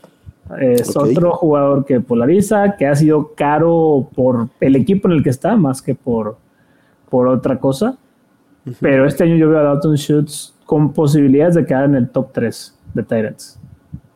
Es 0.59 0.95
otro 0.95 1.31
jugador 1.31 1.85
que 1.85 1.99
polariza, 2.01 2.75
que 2.77 2.85
ha 2.85 2.95
sido 2.95 3.31
caro 3.35 4.09
por 4.15 4.49
el 4.59 4.75
equipo 4.75 5.07
en 5.07 5.15
el 5.15 5.23
que 5.23 5.31
está, 5.31 5.55
más 5.55 5.81
que 5.81 5.95
por, 5.95 6.37
por 7.09 7.27
otra 7.27 7.59
cosa. 7.59 7.97
Pero 8.79 9.07
este 9.07 9.23
año 9.23 9.37
yo 9.37 9.49
veo 9.49 9.59
a 9.59 9.63
Dalton 9.63 9.95
Schutz 9.95 10.53
con 10.65 10.93
posibilidades 10.93 11.55
de 11.55 11.65
quedar 11.65 11.85
en 11.85 11.95
el 11.95 12.09
top 12.09 12.31
3 12.31 12.77
de 12.93 13.03
Tyrants 13.03 13.59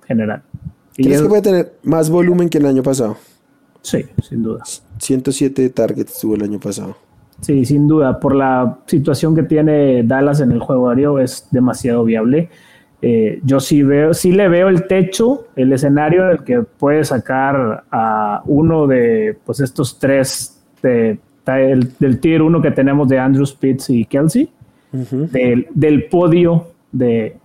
general. 0.05 0.41
¿Crees 0.95 1.21
que 1.21 1.27
puede 1.29 1.41
tener 1.41 1.73
más 1.83 2.09
volumen 2.09 2.49
que 2.49 2.57
el 2.57 2.65
año 2.65 2.83
pasado? 2.83 3.17
Sí, 3.81 4.05
sin 4.27 4.43
duda. 4.43 4.63
107 4.97 5.69
targets 5.69 6.19
tuvo 6.19 6.35
el 6.35 6.43
año 6.43 6.59
pasado. 6.59 6.97
Sí, 7.41 7.65
sin 7.65 7.87
duda. 7.87 8.19
Por 8.19 8.35
la 8.35 8.79
situación 8.85 9.35
que 9.35 9.43
tiene 9.43 10.03
Dallas 10.03 10.41
en 10.41 10.51
el 10.51 10.59
juego 10.59 10.89
aéreo 10.89 11.19
es 11.19 11.47
demasiado 11.51 12.03
viable. 12.03 12.49
Eh, 13.01 13.39
yo 13.45 13.61
sí 13.61 13.81
veo, 13.81 14.13
sí 14.13 14.33
le 14.33 14.49
veo 14.49 14.67
el 14.67 14.85
techo, 14.87 15.47
el 15.55 15.71
escenario 15.71 16.25
en 16.25 16.31
el 16.31 16.43
que 16.43 16.61
puede 16.63 17.05
sacar 17.05 17.85
a 17.89 18.41
uno 18.45 18.87
de 18.87 19.37
pues 19.45 19.61
estos 19.61 19.97
tres 19.99 20.61
de, 20.83 21.17
del 21.99 22.19
tier 22.19 22.41
1 22.41 22.61
que 22.61 22.71
tenemos 22.71 23.07
de 23.07 23.19
Andrew 23.19 23.45
Spitz 23.45 23.89
y 23.89 24.05
Kelsey, 24.05 24.51
del, 24.91 26.07
podio 26.09 26.67
de, 26.91 27.37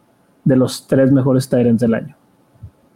los 0.44 0.86
tres 0.86 1.12
mejores 1.12 1.48
Tyrants 1.48 1.80
del 1.80 1.94
año. 1.94 2.16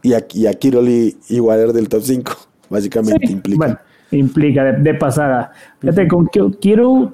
Y 0.02 0.14
aquí 0.14 0.46
a 0.46 0.54
Kiroli 0.54 1.16
igual 1.28 1.72
del 1.72 1.88
top 1.88 2.02
5, 2.02 2.32
básicamente 2.68 3.30
implica 3.30 3.80
implica 4.10 4.64
de, 4.64 4.94
pasada. 4.94 5.52
Fíjate, 5.80 6.08
con 6.08 6.26
quiero. 6.26 7.12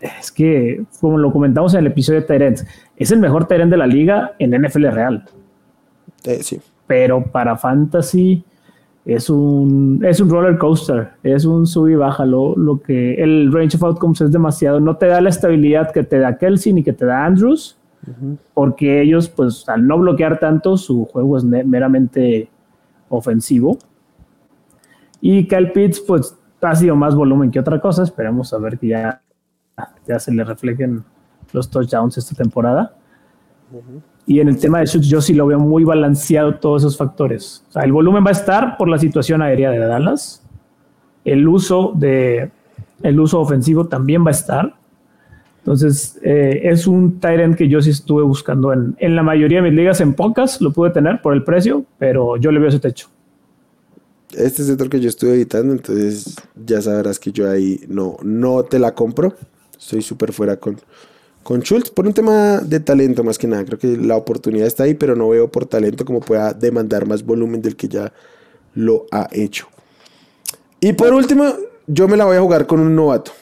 Es 0.00 0.30
que, 0.30 0.84
como 1.00 1.16
lo 1.16 1.32
comentamos 1.32 1.72
en 1.74 1.80
el 1.80 1.86
episodio 1.86 2.20
de 2.20 2.26
Tyrants, 2.26 2.66
es 2.96 3.10
el 3.10 3.18
mejor 3.18 3.48
Tyrant 3.48 3.70
de 3.70 3.78
la 3.78 3.86
liga 3.86 4.34
en 4.38 4.50
NFL 4.50 4.88
real. 4.88 5.24
Eh, 6.24 6.42
sí. 6.42 6.60
Pero 6.86 7.24
para 7.24 7.56
Fantasy 7.56 8.44
es 9.06 9.30
un, 9.30 10.04
es 10.04 10.20
un 10.20 10.28
roller 10.28 10.58
coaster, 10.58 11.12
es 11.22 11.44
un 11.46 11.66
sub 11.66 11.88
y 11.88 11.94
baja. 11.94 12.26
Lo, 12.26 12.54
lo, 12.56 12.80
que 12.80 13.14
el 13.14 13.50
range 13.52 13.76
of 13.76 13.84
outcomes 13.84 14.20
es 14.20 14.30
demasiado. 14.30 14.80
No 14.80 14.96
te 14.96 15.06
da 15.06 15.20
la 15.20 15.30
estabilidad 15.30 15.92
que 15.92 16.02
te 16.02 16.18
da 16.18 16.36
Kelsey 16.36 16.74
ni 16.74 16.82
que 16.82 16.92
te 16.92 17.06
da 17.06 17.24
Andrews, 17.24 17.78
porque 18.54 19.00
ellos, 19.00 19.28
pues 19.28 19.68
al 19.68 19.86
no 19.86 19.98
bloquear 19.98 20.38
tanto, 20.38 20.76
su 20.76 21.06
juego 21.06 21.38
es 21.38 21.44
meramente 21.44 22.48
ofensivo. 23.08 23.78
Y 25.20 25.46
Kyle 25.46 25.72
Pitts, 25.72 26.00
pues 26.00 26.36
ha 26.60 26.74
sido 26.74 26.96
más 26.96 27.14
volumen 27.14 27.50
que 27.50 27.60
otra 27.60 27.80
cosa. 27.80 28.02
Esperemos 28.02 28.52
a 28.52 28.58
ver 28.58 28.78
que 28.78 28.88
ya, 28.88 29.22
ya 30.06 30.18
se 30.18 30.32
le 30.32 30.44
reflejen 30.44 31.04
los 31.52 31.70
touchdowns 31.70 32.18
esta 32.18 32.34
temporada. 32.34 32.94
Y 34.26 34.40
en 34.40 34.48
el 34.48 34.58
tema 34.58 34.80
de 34.80 34.86
shoots, 34.86 35.08
yo 35.08 35.20
sí 35.20 35.34
lo 35.34 35.46
veo 35.46 35.58
muy 35.58 35.84
balanceado 35.84 36.56
todos 36.56 36.82
esos 36.82 36.96
factores. 36.96 37.64
O 37.68 37.72
sea, 37.72 37.82
el 37.82 37.92
volumen 37.92 38.24
va 38.24 38.30
a 38.30 38.32
estar 38.32 38.76
por 38.76 38.88
la 38.88 38.98
situación 38.98 39.42
aérea 39.42 39.70
de 39.70 39.78
Dallas. 39.78 40.44
El 41.24 41.46
uso 41.48 41.92
de 41.94 42.50
el 43.02 43.20
uso 43.20 43.40
ofensivo 43.40 43.86
también 43.86 44.24
va 44.24 44.28
a 44.28 44.32
estar. 44.32 44.74
Entonces, 45.58 46.18
eh, 46.22 46.60
es 46.64 46.86
un 46.86 47.18
Tyrant 47.18 47.56
que 47.56 47.68
yo 47.68 47.80
sí 47.82 47.90
estuve 47.90 48.22
buscando 48.22 48.72
en, 48.72 48.96
en, 48.98 49.16
la 49.16 49.22
mayoría 49.22 49.60
de 49.60 49.70
mis 49.70 49.76
ligas, 49.76 50.00
en 50.00 50.14
pocas 50.14 50.60
lo 50.60 50.72
pude 50.72 50.90
tener 50.90 51.20
por 51.20 51.34
el 51.34 51.42
precio, 51.42 51.84
pero 51.98 52.36
yo 52.36 52.52
le 52.52 52.60
veo 52.60 52.68
ese 52.68 52.78
techo. 52.78 53.08
Este 54.36 54.62
es 54.62 54.70
otro 54.70 54.90
que 54.90 55.00
yo 55.00 55.08
estuve 55.08 55.32
editando, 55.32 55.72
entonces 55.72 56.36
ya 56.54 56.82
sabrás 56.82 57.18
que 57.18 57.32
yo 57.32 57.50
ahí 57.50 57.80
no, 57.88 58.18
no 58.22 58.64
te 58.64 58.78
la 58.78 58.94
compro. 58.94 59.34
Estoy 59.78 60.02
súper 60.02 60.32
fuera 60.32 60.58
con, 60.58 60.78
con 61.42 61.60
Schultz 61.62 61.90
por 61.90 62.06
un 62.06 62.12
tema 62.12 62.58
de 62.58 62.80
talento 62.80 63.24
más 63.24 63.38
que 63.38 63.46
nada. 63.46 63.64
Creo 63.64 63.78
que 63.78 63.96
la 63.96 64.16
oportunidad 64.16 64.66
está 64.66 64.84
ahí, 64.84 64.94
pero 64.94 65.16
no 65.16 65.30
veo 65.30 65.50
por 65.50 65.64
talento 65.64 66.04
como 66.04 66.20
pueda 66.20 66.52
demandar 66.52 67.06
más 67.06 67.24
volumen 67.24 67.62
del 67.62 67.76
que 67.76 67.88
ya 67.88 68.12
lo 68.74 69.06
ha 69.10 69.28
hecho. 69.32 69.68
Y 70.80 70.92
por 70.92 71.14
último, 71.14 71.54
yo 71.86 72.06
me 72.06 72.18
la 72.18 72.26
voy 72.26 72.36
a 72.36 72.40
jugar 72.40 72.66
con 72.66 72.80
un 72.80 72.94
novato. 72.94 73.32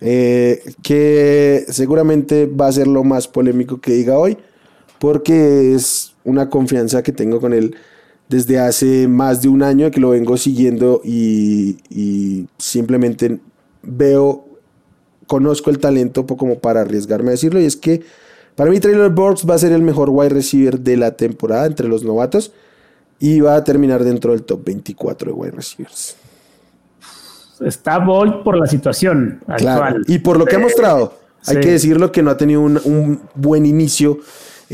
Eh, 0.00 0.74
que 0.82 1.64
seguramente 1.68 2.46
va 2.46 2.66
a 2.66 2.72
ser 2.72 2.88
lo 2.88 3.04
más 3.04 3.28
polémico 3.28 3.80
que 3.80 3.92
diga 3.92 4.18
hoy, 4.18 4.36
porque 4.98 5.74
es 5.74 6.14
una 6.24 6.50
confianza 6.50 7.04
que 7.04 7.12
tengo 7.12 7.40
con 7.40 7.52
él 7.52 7.76
desde 8.32 8.58
hace 8.58 9.06
más 9.06 9.42
de 9.42 9.48
un 9.48 9.62
año 9.62 9.90
que 9.90 10.00
lo 10.00 10.10
vengo 10.10 10.36
siguiendo 10.36 11.00
y, 11.04 11.78
y 11.90 12.48
simplemente 12.58 13.38
veo, 13.82 14.44
conozco 15.26 15.70
el 15.70 15.78
talento 15.78 16.26
como 16.26 16.58
para 16.58 16.80
arriesgarme 16.80 17.28
a 17.28 17.32
decirlo, 17.32 17.60
y 17.60 17.64
es 17.64 17.76
que 17.76 18.02
para 18.56 18.70
mí 18.70 18.80
Traylor 18.80 19.10
Burks 19.10 19.48
va 19.48 19.54
a 19.54 19.58
ser 19.58 19.72
el 19.72 19.82
mejor 19.82 20.10
wide 20.10 20.30
receiver 20.30 20.80
de 20.80 20.96
la 20.96 21.16
temporada 21.16 21.66
entre 21.66 21.88
los 21.88 22.02
novatos 22.04 22.52
y 23.18 23.40
va 23.40 23.54
a 23.54 23.64
terminar 23.64 24.02
dentro 24.02 24.32
del 24.32 24.42
top 24.42 24.64
24 24.64 25.30
de 25.30 25.32
wide 25.32 25.52
receivers 25.52 26.16
está 27.66 27.98
Bolt 27.98 28.42
por 28.42 28.58
la 28.58 28.66
situación 28.66 29.40
actual. 29.46 30.04
Y 30.06 30.18
por 30.18 30.38
lo 30.38 30.46
que 30.46 30.56
ha 30.56 30.58
mostrado. 30.58 31.14
Hay 31.46 31.58
que 31.58 31.72
decirlo 31.72 32.12
que 32.12 32.22
no 32.22 32.30
ha 32.30 32.36
tenido 32.36 32.60
un, 32.60 33.20
buen 33.34 33.66
inicio 33.66 34.18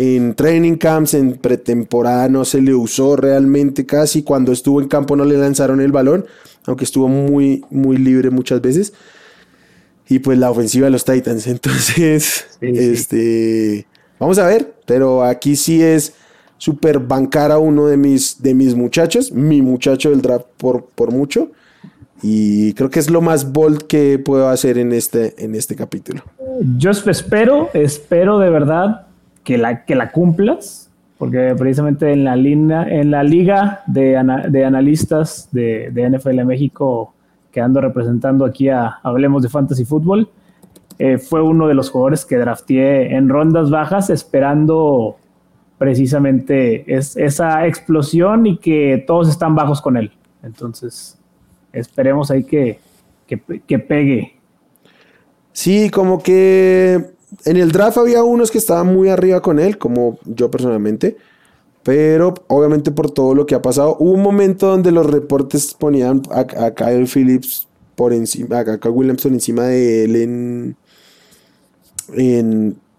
en 0.00 0.35
training 0.35 0.76
camps, 0.76 1.14
en 1.14 1.33
pretemporada 1.33 2.28
no 2.28 2.45
se 2.45 2.62
le 2.62 2.73
usó 2.73 3.17
realmente 3.17 3.85
casi. 3.85 4.23
Cuando 4.23 4.52
estuvo 4.52 4.81
en 4.81 4.87
campo 4.87 5.17
no 5.17 5.25
le 5.25 5.37
lanzaron 5.37 5.81
el 5.81 5.90
balón, 5.90 6.25
aunque 6.67 6.85
estuvo 6.85 7.09
muy, 7.09 7.64
muy 7.69 7.97
libre 7.97 8.31
muchas 8.31 8.61
veces. 8.61 8.93
Y 10.09 10.21
pues 10.21 10.38
la 10.38 10.52
ofensiva 10.52 10.85
de 10.85 10.93
los 10.93 11.05
Titans. 11.05 11.47
Entonces, 11.49 12.47
este, 12.61 13.88
vamos 14.21 14.38
a 14.38 14.47
ver. 14.47 14.73
Pero 14.87 15.25
aquí 15.25 15.57
sí 15.57 15.83
es 15.83 16.14
súper 16.59 17.00
bancar 17.00 17.50
a 17.50 17.59
uno 17.59 17.88
de 17.88 17.97
mis, 17.97 18.40
de 18.40 18.55
mis 18.55 18.76
muchachos, 18.76 19.33
mi 19.33 19.62
muchacho 19.62 20.11
del 20.11 20.23
draft 20.23 20.47
por, 20.59 20.85
por 20.95 21.11
mucho. 21.11 21.50
Y 22.23 22.73
creo 22.75 22.88
que 22.88 23.00
es 23.00 23.11
lo 23.11 23.21
más 23.21 23.52
bold 23.52 23.83
que 23.88 24.21
puedo 24.21 24.49
hacer 24.49 24.78
en 24.78 24.93
este, 24.93 25.45
en 25.45 25.57
este 25.57 25.75
capítulo. 25.75 26.23
Yo 26.76 26.93
espero, 26.93 27.71
espero 27.75 28.38
de 28.38 28.50
verdad 28.50 29.07
que 29.49 29.57
la, 29.57 29.87
que 29.87 29.95
la 29.95 30.12
cumplas, 30.12 30.90
porque 31.17 31.55
precisamente 31.57 32.12
en 32.12 32.25
la, 32.25 32.35
en 32.35 33.11
la 33.11 33.23
liga 33.23 33.81
de, 33.87 34.23
de 34.50 34.64
analistas 34.67 35.49
de, 35.52 35.90
de, 35.90 36.11
NFL 36.11 36.45
México 36.45 37.14
que 37.50 37.62
ando 37.62 37.81
representando 37.81 38.45
aquí 38.45 38.69
a 38.69 38.99
Hablemos 39.02 39.43
de 39.43 39.49
Fantasy 39.49 39.87
Football, 39.87 40.28
eh, 40.99 41.17
fue 41.17 41.40
uno 41.40 41.67
de 41.67 41.73
los 41.73 41.88
jugadores 41.88 42.26
que 42.26 42.37
drafteé 42.37 43.17
en 43.17 43.31
rondas 43.31 43.71
bajas 43.71 44.11
esperando 44.11 45.17
precisamente 45.78 46.85
es, 46.95 47.17
esa 47.17 47.67
explosión 47.67 48.47
y 48.47 48.59
que 48.59 49.02
todos 49.07 49.31
están 49.31 49.55
bajos 49.55 49.81
con 49.81 49.97
él. 49.97 50.12
Entonces, 50.43 51.19
esperemos 51.73 52.31
ahí 52.31 52.45
que, 52.45 52.81
que, 53.26 53.78
pegue. 53.78 54.35
Sí, 55.52 55.89
como 55.89 56.23
que 56.23 57.17
en 57.45 57.56
el 57.56 57.73
draft 57.73 57.99
había 57.99 58.25
unos 58.25 58.50
que 58.50 58.58
estaban 58.58 58.86
muy 58.86 59.08
arriba 59.08 59.41
con 59.41 59.58
él, 59.58 59.78
como 59.78 60.19
yo 60.25 60.50
personalmente. 60.50 61.17
Pero 61.82 62.34
obviamente 62.49 62.91
por 62.91 63.10
todo 63.10 63.34
lo 63.34 63.47
que 63.47 63.54
ha 63.54 63.62
pasado, 63.62 63.97
hubo 63.99 64.12
un 64.12 64.23
momento 64.23 64.67
donde 64.67 64.93
los 64.93 65.06
reportes 65.06 65.75
ponían 65.75 66.23
a, 66.30 66.45
Kyle 66.73 67.06
Phillips 67.06 67.67
por 67.95 68.12
encima, 68.12 68.58
a 68.58 68.78
Kyle 68.78 68.93
Williamson 68.93 69.32
encima 69.32 69.64
de 69.64 70.04
él 70.04 70.17
en, 70.17 70.76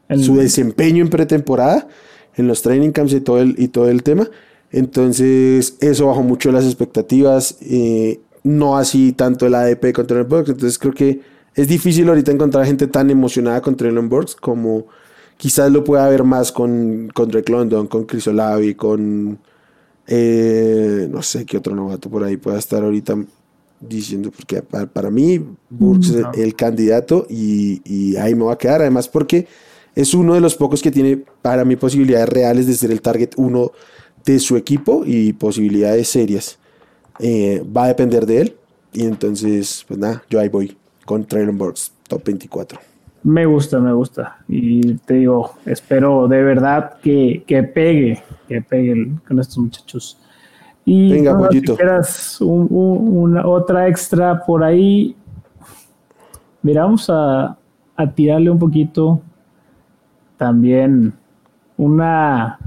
en 0.10 0.24
su 0.24 0.36
desempeño 0.36 1.04
en 1.04 1.10
pretemporada, 1.10 1.88
en 2.36 2.48
los 2.48 2.62
training 2.62 2.92
camps 2.92 3.14
y 3.14 3.22
todo 3.22 3.40
el, 3.40 3.56
y 3.58 3.68
todo 3.68 3.90
el 3.90 4.04
tema. 4.04 4.30
Entonces 4.72 5.76
eso 5.80 6.08
bajó 6.08 6.24
mucho 6.24 6.52
las 6.52 6.66
expectativas. 6.66 7.58
Eh, 7.62 8.20
no 8.44 8.78
así 8.78 9.12
tanto 9.12 9.46
el 9.46 9.56
ADP 9.56 9.94
con 9.94 10.08
Traylon 10.08 10.30
Burks. 10.30 10.50
Entonces 10.50 10.80
creo 10.80 10.94
que 10.94 11.22
es 11.56 11.68
difícil 11.68 12.08
ahorita 12.10 12.32
encontrar 12.32 12.66
gente 12.66 12.88
tan 12.88 13.10
emocionada 13.10 13.62
con 13.62 13.76
Traylon 13.76 14.10
Burks 14.10 14.36
como 14.36 14.88
quizás 15.38 15.72
lo 15.72 15.84
pueda 15.84 16.06
haber 16.06 16.24
más 16.24 16.52
con, 16.52 17.10
con 17.14 17.30
Drake 17.30 17.52
London, 17.52 17.88
con 17.88 18.06
Chris 18.06 18.28
Olavi, 18.28 18.76
con 18.76 19.40
eh, 20.08 21.08
no 21.10 21.22
sé 21.22 21.46
qué 21.46 21.58
otro 21.58 21.76
novato 21.76 22.10
por 22.10 22.24
ahí 22.24 22.38
pueda 22.38 22.58
estar 22.58 22.84
ahorita 22.84 23.18
diciendo, 23.80 24.32
porque 24.32 24.62
para, 24.62 25.10
mí 25.10 25.42
Burks 25.70 26.10
es 26.10 26.26
el 26.38 26.56
candidato 26.56 27.26
y, 27.30 27.82
y, 27.86 28.18
ahí 28.18 28.36
me 28.36 28.44
va 28.44 28.54
a 28.54 28.58
quedar, 28.58 28.82
además 28.82 29.08
porque 29.08 29.48
es 29.96 30.14
uno 30.14 30.34
de 30.34 30.42
los 30.42 30.56
pocos 30.56 30.82
que 30.82 30.92
tiene 30.92 31.24
para 31.42 31.64
mí 31.64 31.76
posibilidades 31.76 32.30
reales 32.30 32.68
de 32.68 32.74
ser 32.74 32.92
el 32.92 33.02
target 33.02 33.32
uno 33.38 33.72
de 34.26 34.40
su 34.40 34.58
equipo 34.58 35.04
y 35.06 35.34
posibilidades 35.34 36.08
serias. 36.08 36.60
Eh, 37.20 37.64
va 37.76 37.86
a 37.86 37.88
depender 37.88 38.26
de 38.26 38.42
él. 38.42 38.56
Y 38.94 39.04
entonces, 39.04 39.86
pues 39.88 40.00
nada, 40.00 40.24
yo 40.30 40.40
ahí 40.40 40.50
voy 40.50 40.78
con 41.10 41.26
Traylon 41.26 41.58
Burks, 41.58 41.92
top 42.08 42.24
24. 42.24 42.80
Me 43.24 43.44
gusta, 43.48 43.80
me 43.80 43.92
gusta. 43.94 44.38
Y 44.48 44.94
te 44.94 45.16
digo, 45.16 45.56
espero 45.66 46.28
de 46.28 46.44
verdad 46.44 47.00
que, 47.02 47.44
que 47.48 47.64
pegue, 47.64 48.22
que 48.48 48.62
pegue 48.62 49.14
con 49.28 49.40
estos 49.40 49.58
muchachos. 49.58 50.20
Y 50.86 51.12
Venga, 51.12 51.34
bueno, 51.34 51.52
si 51.52 51.62
quieras 51.64 52.38
una, 52.42 53.44
otra 53.48 53.88
extra 53.88 54.46
por 54.46 54.64
ahí, 54.64 55.16
mira, 56.62 56.84
vamos 56.84 57.10
a, 57.10 57.58
a 57.96 58.12
tirarle 58.14 58.52
un 58.52 58.60
poquito 58.60 59.20
también 60.38 61.12
una 61.76 62.60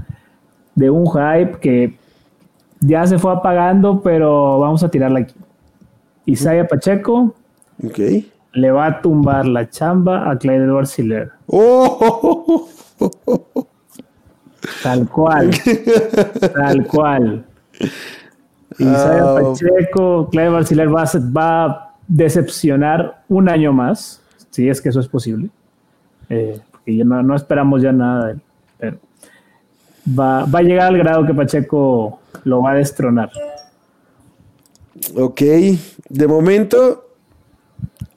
de 0.75 0.89
un 0.89 1.05
hype 1.05 1.59
que 1.61 1.97
ya 2.81 3.07
se 3.07 3.17
fue 3.17 3.31
apagando, 3.31 4.01
pero 4.01 4.59
vamos 4.59 4.83
a 4.83 4.89
tirarla 4.89 5.19
aquí. 5.19 5.35
Isaiah 6.25 6.67
Pacheco 6.67 7.33
le 8.53 8.71
va 8.71 8.85
a 8.85 9.01
tumbar 9.01 9.45
la 9.45 9.69
chamba 9.69 10.29
a 10.29 10.37
Clyde 10.37 10.65
Edwards. 10.65 10.97
Oh. 11.47 12.69
Tal 14.81 15.09
cual. 15.09 15.51
Tal 16.53 16.87
cual. 16.87 17.45
Isaiah 18.79 19.23
ah. 19.23 19.39
Pacheco, 19.39 20.29
Clyde 20.31 20.65
Siller 20.65 20.87
va, 20.87 21.03
va, 21.35 21.65
a 21.65 21.95
decepcionar 22.07 23.23
un 23.29 23.49
año 23.49 23.73
más, 23.73 24.21
si 24.51 24.69
es 24.69 24.81
que 24.81 24.89
eso 24.89 24.99
es 24.99 25.07
posible. 25.07 25.49
Eh, 26.29 26.59
porque 26.71 26.95
ya 26.95 27.03
no, 27.03 27.21
no, 27.21 27.35
esperamos 27.35 27.81
ya 27.81 27.91
nada 27.91 28.25
de 28.25 28.31
él. 28.33 28.41
Pero 28.79 28.97
va, 30.07 30.45
va 30.45 30.59
a 30.59 30.63
llegar 30.63 30.87
al 30.87 30.97
grado 30.97 31.25
que 31.25 31.33
Pacheco 31.33 32.19
lo 32.43 32.61
va 32.61 32.71
a 32.71 32.75
destronar. 32.75 33.31
Ok, 35.15 35.41
de 36.09 36.27
momento 36.27 37.12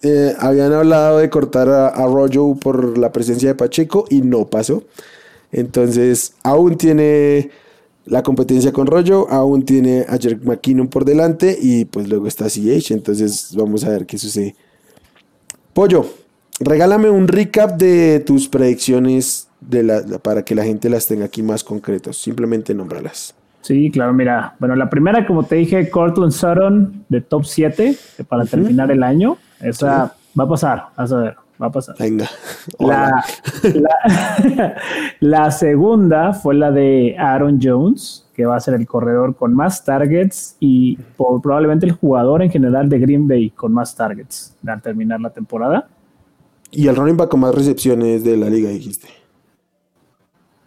eh, 0.02 0.34
habían 0.38 0.72
hablado 0.72 1.18
de 1.18 1.30
cortar 1.30 1.68
a, 1.68 2.06
Rojo 2.06 2.56
por 2.56 2.98
la 2.98 3.12
presencia 3.12 3.48
de 3.48 3.54
Pacheco 3.54 4.04
y 4.10 4.22
no 4.22 4.46
pasó. 4.46 4.84
Entonces, 5.52 6.34
aún 6.42 6.76
tiene 6.76 7.50
la 8.04 8.22
competencia 8.22 8.72
con 8.72 8.86
Rojo, 8.86 9.26
aún 9.30 9.64
tiene 9.64 10.04
a 10.08 10.18
Jerk 10.18 10.44
McKinnon 10.44 10.88
por 10.88 11.04
delante 11.04 11.56
y 11.60 11.86
pues 11.86 12.08
luego 12.08 12.26
está 12.26 12.46
CH. 12.48 12.92
Entonces, 12.92 13.54
vamos 13.56 13.84
a 13.84 13.90
ver 13.90 14.06
qué 14.06 14.18
sucede. 14.18 14.54
Pollo, 15.72 16.06
regálame 16.60 17.10
un 17.10 17.28
recap 17.28 17.76
de 17.78 18.20
tus 18.20 18.48
predicciones 18.48 19.48
para 20.22 20.44
que 20.44 20.54
la 20.54 20.64
gente 20.64 20.88
las 20.88 21.06
tenga 21.06 21.24
aquí 21.24 21.42
más 21.42 21.64
concretos. 21.64 22.18
Simplemente 22.18 22.74
nómbralas. 22.74 23.34
Sí, 23.66 23.90
claro, 23.90 24.12
mira. 24.12 24.54
Bueno, 24.60 24.76
la 24.76 24.88
primera, 24.88 25.26
como 25.26 25.42
te 25.42 25.56
dije, 25.56 25.90
Cortland 25.90 26.30
Sutton 26.30 27.04
de 27.08 27.20
top 27.20 27.44
7 27.44 27.96
para 28.28 28.44
terminar 28.44 28.92
el 28.92 29.02
año. 29.02 29.38
Esa 29.60 30.14
va 30.38 30.44
a 30.44 30.48
pasar, 30.48 30.84
vas 30.96 31.12
a 31.12 31.16
ver, 31.16 31.36
va 31.60 31.66
a 31.66 31.72
pasar. 31.72 31.96
Venga. 31.98 32.28
La, 32.78 33.24
la, 35.18 35.50
segunda 35.50 36.32
fue 36.32 36.54
la 36.54 36.70
de 36.70 37.16
Aaron 37.18 37.58
Jones, 37.60 38.28
que 38.34 38.46
va 38.46 38.54
a 38.54 38.60
ser 38.60 38.74
el 38.74 38.86
corredor 38.86 39.34
con 39.34 39.52
más 39.52 39.84
targets 39.84 40.56
y 40.60 40.96
probablemente 41.16 41.86
el 41.86 41.92
jugador 41.92 42.42
en 42.42 42.52
general 42.52 42.88
de 42.88 43.00
Green 43.00 43.26
Bay 43.26 43.50
con 43.50 43.72
más 43.72 43.96
targets 43.96 44.54
al 44.64 44.80
terminar 44.80 45.20
la 45.20 45.30
temporada. 45.30 45.88
¿Y 46.70 46.86
el 46.86 46.94
running 46.94 47.16
back 47.16 47.30
con 47.30 47.40
más 47.40 47.52
recepciones 47.52 48.22
de 48.22 48.36
la 48.36 48.48
liga, 48.48 48.68
dijiste? 48.68 49.08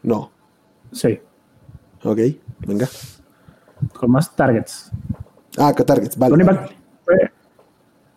No. 0.04 0.32
Sí. 0.92 1.20
Ok, 2.04 2.20
venga. 2.66 2.88
Con 3.94 4.12
más 4.12 4.34
targets. 4.36 4.92
Ah, 5.58 5.74
que 5.76 5.84
targets, 5.84 6.18
vale. 6.18 6.32
Running 6.32 6.48
back 6.48 6.72
fue 7.04 7.32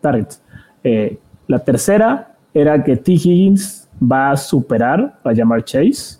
targets. 0.01 0.41
Eh, 0.83 1.17
la 1.47 1.59
tercera 1.59 2.35
era 2.53 2.83
que 2.83 2.95
T. 2.95 3.13
Higgins 3.13 3.87
va 4.01 4.31
a 4.31 4.37
superar 4.37 5.19
a 5.23 5.33
Jamar 5.35 5.63
Chase. 5.63 6.17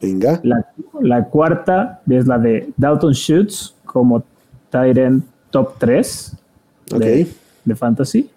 Venga. 0.00 0.40
La, 0.42 0.66
la 1.00 1.24
cuarta 1.24 2.00
es 2.08 2.26
la 2.26 2.38
de 2.38 2.72
Dalton 2.76 3.12
Schutz 3.12 3.74
como 3.84 4.22
Tyrant 4.70 5.24
top 5.50 5.76
3 5.78 6.36
Ok. 6.94 6.98
de, 7.00 7.28
de 7.64 7.74
Fantasy. 7.76 8.30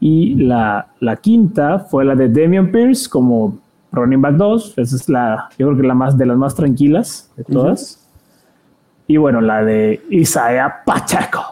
Y 0.00 0.34
la, 0.34 0.88
la 1.00 1.16
quinta 1.16 1.78
fue 1.78 2.04
la 2.04 2.14
de 2.14 2.28
Damian 2.28 2.70
Pierce 2.72 3.08
como 3.08 3.58
running 3.92 4.20
back 4.20 4.34
2. 4.36 4.74
Esa 4.78 4.96
es 4.96 5.08
la, 5.08 5.48
yo 5.58 5.66
creo 5.68 5.80
que 5.80 5.86
la 5.86 5.94
más 5.94 6.16
de 6.16 6.26
las 6.26 6.36
más 6.36 6.54
tranquilas 6.54 7.30
de 7.36 7.44
todas. 7.44 8.06
Y 9.06 9.16
bueno, 9.16 9.40
la 9.40 9.64
de 9.64 10.00
Isaiah 10.10 10.82
Pacheco. 10.84 11.42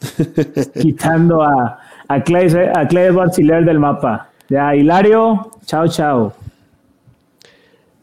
quitando 0.80 1.42
a, 1.42 1.78
a 2.08 2.22
Clay, 2.22 2.46
a 2.74 2.86
Clay 2.88 3.06
Edwards 3.06 3.36
del 3.36 3.78
mapa. 3.78 4.28
Ya, 4.48 4.74
Hilario, 4.74 5.50
chao, 5.66 5.86
chao. 5.88 6.32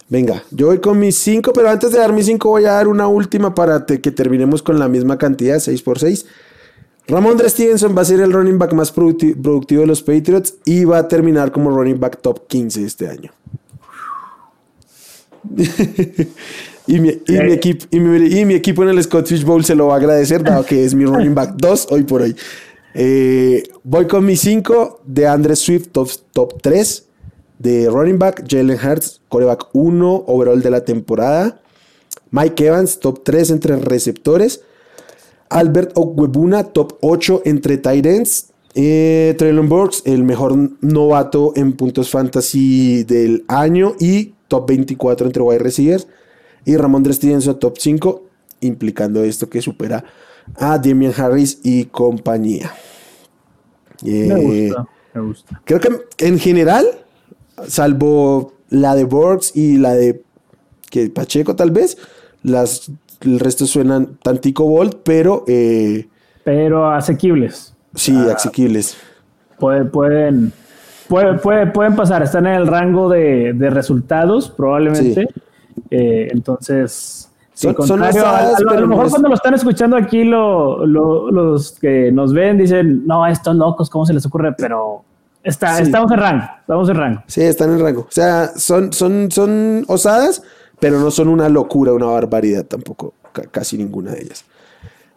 Venga, 0.10 0.42
yo 0.52 0.68
voy 0.68 0.80
con 0.80 0.98
mis 1.00 1.18
5, 1.18 1.52
pero 1.54 1.70
antes 1.70 1.92
de 1.92 2.00
dar 2.00 2.14
mis 2.14 2.26
5 2.28 2.48
voy 2.48 2.64
a 2.66 2.72
dar 2.74 2.88
una 2.88 3.08
última 3.08 3.54
para 3.54 3.86
te- 3.86 4.00
que 4.00 4.12
terminemos 4.12 4.64
con 4.64 4.80
la 4.80 4.88
misma 4.88 5.18
cantidad, 5.18 5.60
6 5.60 5.82
por 5.82 6.00
6. 6.00 6.26
Ramondre 7.10 7.50
Stevenson 7.50 7.96
va 7.98 8.02
a 8.02 8.06
ser 8.06 8.22
el 8.22 8.32
running 8.32 8.58
back 8.58 8.74
más 8.74 8.96
producti- 8.96 9.36
productivo 9.42 9.82
de 9.82 9.88
los 9.88 10.02
Patriots 10.02 10.56
y 10.66 10.86
va 10.86 11.00
a 11.00 11.08
terminar 11.10 11.52
como 11.52 11.72
running 11.72 12.00
back 12.00 12.22
top 12.22 12.48
15 12.48 12.86
este 12.86 13.10
año. 13.10 13.32
Y, 16.88 17.00
mi, 17.00 17.10
y 17.28 17.32
mi 17.34 17.52
equipo, 17.52 17.86
y, 17.92 18.00
mi, 18.00 18.40
y 18.40 18.46
mi 18.46 18.54
equipo 18.54 18.84
en 18.84 18.90
el 18.90 19.04
Scottish 19.04 19.44
Bowl 19.44 19.64
se 19.64 19.76
lo 19.76 19.88
va 19.88 19.96
a 19.96 19.98
agradecer, 19.98 20.44
dado 20.44 20.66
que 20.66 20.84
es 20.84 20.94
mi 20.94 21.06
running 21.06 21.36
back 21.36 21.56
2 21.58 21.88
hoy 21.92 22.04
por 22.04 22.22
hoy. 22.22 22.36
Eh, 22.94 23.64
voy 23.84 24.08
con 24.08 24.26
mis 24.26 24.42
5 24.42 25.02
de 25.06 25.28
Andre 25.28 25.56
Swift, 25.56 25.90
top, 25.92 26.10
top 26.32 26.62
3 26.62 27.06
de 27.60 27.90
running 27.90 28.20
back, 28.20 28.44
Jalen 28.48 28.78
Hurts, 28.78 29.22
coreback 29.30 29.68
1 29.74 30.24
overall 30.28 30.62
de 30.62 30.70
la 30.70 30.84
temporada. 30.84 31.62
Mike 32.32 32.66
Evans, 32.66 33.00
top 33.00 33.24
3 33.24 33.52
entre 33.52 33.76
receptores. 33.78 34.62
Albert 35.50 35.92
Okwebuna, 35.96 36.66
top 36.66 36.98
8 37.02 37.44
entre 37.46 37.78
tight 37.78 38.06
ends. 38.06 38.50
Eh, 38.76 39.34
Traylon 39.38 39.70
Burks, 39.70 40.04
el 40.06 40.24
mejor 40.24 40.56
novato 40.82 41.54
en 41.56 41.74
puntos 41.74 42.10
fantasy 42.10 43.04
del 43.04 43.44
año. 43.48 43.96
Y 44.00 44.34
top 44.48 44.68
24 44.68 45.28
entre 45.28 45.42
wide 45.44 45.60
receivers. 45.60 46.08
Y 46.66 46.76
Ramón 46.78 47.06
Stevenson, 47.14 47.60
top 47.60 47.78
5, 47.78 48.24
implicando 48.62 49.24
esto 49.24 49.50
que 49.50 49.62
supera 49.62 50.04
a 50.56 50.78
Damian 50.78 51.14
Harris 51.18 51.60
y 51.64 51.86
compañía. 51.86 52.74
Me 54.04 54.12
Eh, 54.22 54.68
gusta, 54.68 54.88
me 55.14 55.22
gusta. 55.22 55.62
Creo 55.66 55.80
que 55.80 55.90
en 56.20 56.40
general, 56.40 56.86
salvo 57.68 58.54
la 58.70 58.96
de 58.96 59.04
Borgs 59.06 59.56
y 59.56 59.78
la 59.78 59.94
de 59.94 60.22
que 60.90 61.10
Pacheco 61.10 61.56
tal 61.56 61.72
vez, 61.72 61.98
las, 62.44 62.92
el 63.22 63.40
resto 63.40 63.66
suenan 63.66 64.18
tantico 64.22 64.66
Bolt, 64.66 64.98
pero 65.04 65.44
eh, 65.48 66.08
Pero 66.44 66.90
asequibles. 66.92 67.74
sí, 67.96 68.16
asequibles. 68.16 68.96
Puede- 69.60 69.86
pueden, 69.86 70.54
puede- 71.08 71.34
puede- 71.40 71.68
pueden 71.68 71.96
pasar, 71.96 72.24
están 72.24 72.46
en 72.48 72.54
el 72.56 72.68
rango 72.68 73.10
de, 73.10 73.54
de 73.54 73.70
resultados, 73.70 74.50
probablemente. 74.50 75.28
Eh, 75.92 76.30
entonces, 76.32 77.30
sí, 77.54 77.68
Son- 77.68 77.76
son 77.88 78.00
contrario 78.00 78.26
a- 78.26 78.60
lo- 78.60 78.70
a 78.72 78.74
lo 78.76 78.82
no 78.82 78.88
mejor 78.88 79.06
es- 79.06 79.12
cuando 79.12 79.30
lo 79.30 79.36
están 79.36 79.54
escuchando 79.54 79.96
aquí, 79.96 80.24
lo- 80.24 80.86
lo- 80.86 81.32
los 81.32 81.72
que 81.80 82.12
nos 82.12 82.34
ven 82.34 82.58
dicen, 82.58 83.06
no, 83.08 83.26
estos 83.28 83.56
locos, 83.56 83.90
¿cómo 83.90 84.06
se 84.06 84.14
les 84.14 84.26
ocurre? 84.26 84.54
Pero 84.58 85.04
está, 85.44 85.76
Sí. 85.78 85.84
estamos 85.84 86.12
en 86.12 86.18
rango, 86.18 86.44
estamos 86.62 86.90
en 86.90 86.96
rango. 86.96 87.24
Sí, 87.28 87.42
están 87.42 87.72
en 87.72 87.80
rango. 87.80 88.02
O 88.02 88.12
sea, 88.12 88.48
son, 88.56 88.92
son, 88.94 89.30
son 89.32 89.86
osadas, 89.88 90.42
pero 90.80 91.00
no 91.00 91.10
son 91.12 91.28
una 91.28 91.48
locura, 91.50 91.94
una 91.94 92.08
barbaridad 92.08 92.66
tampoco, 92.66 93.14
ca- 93.32 93.44
casi 93.50 93.78
ninguna 93.78 94.12
de 94.12 94.22
ellas. 94.24 94.46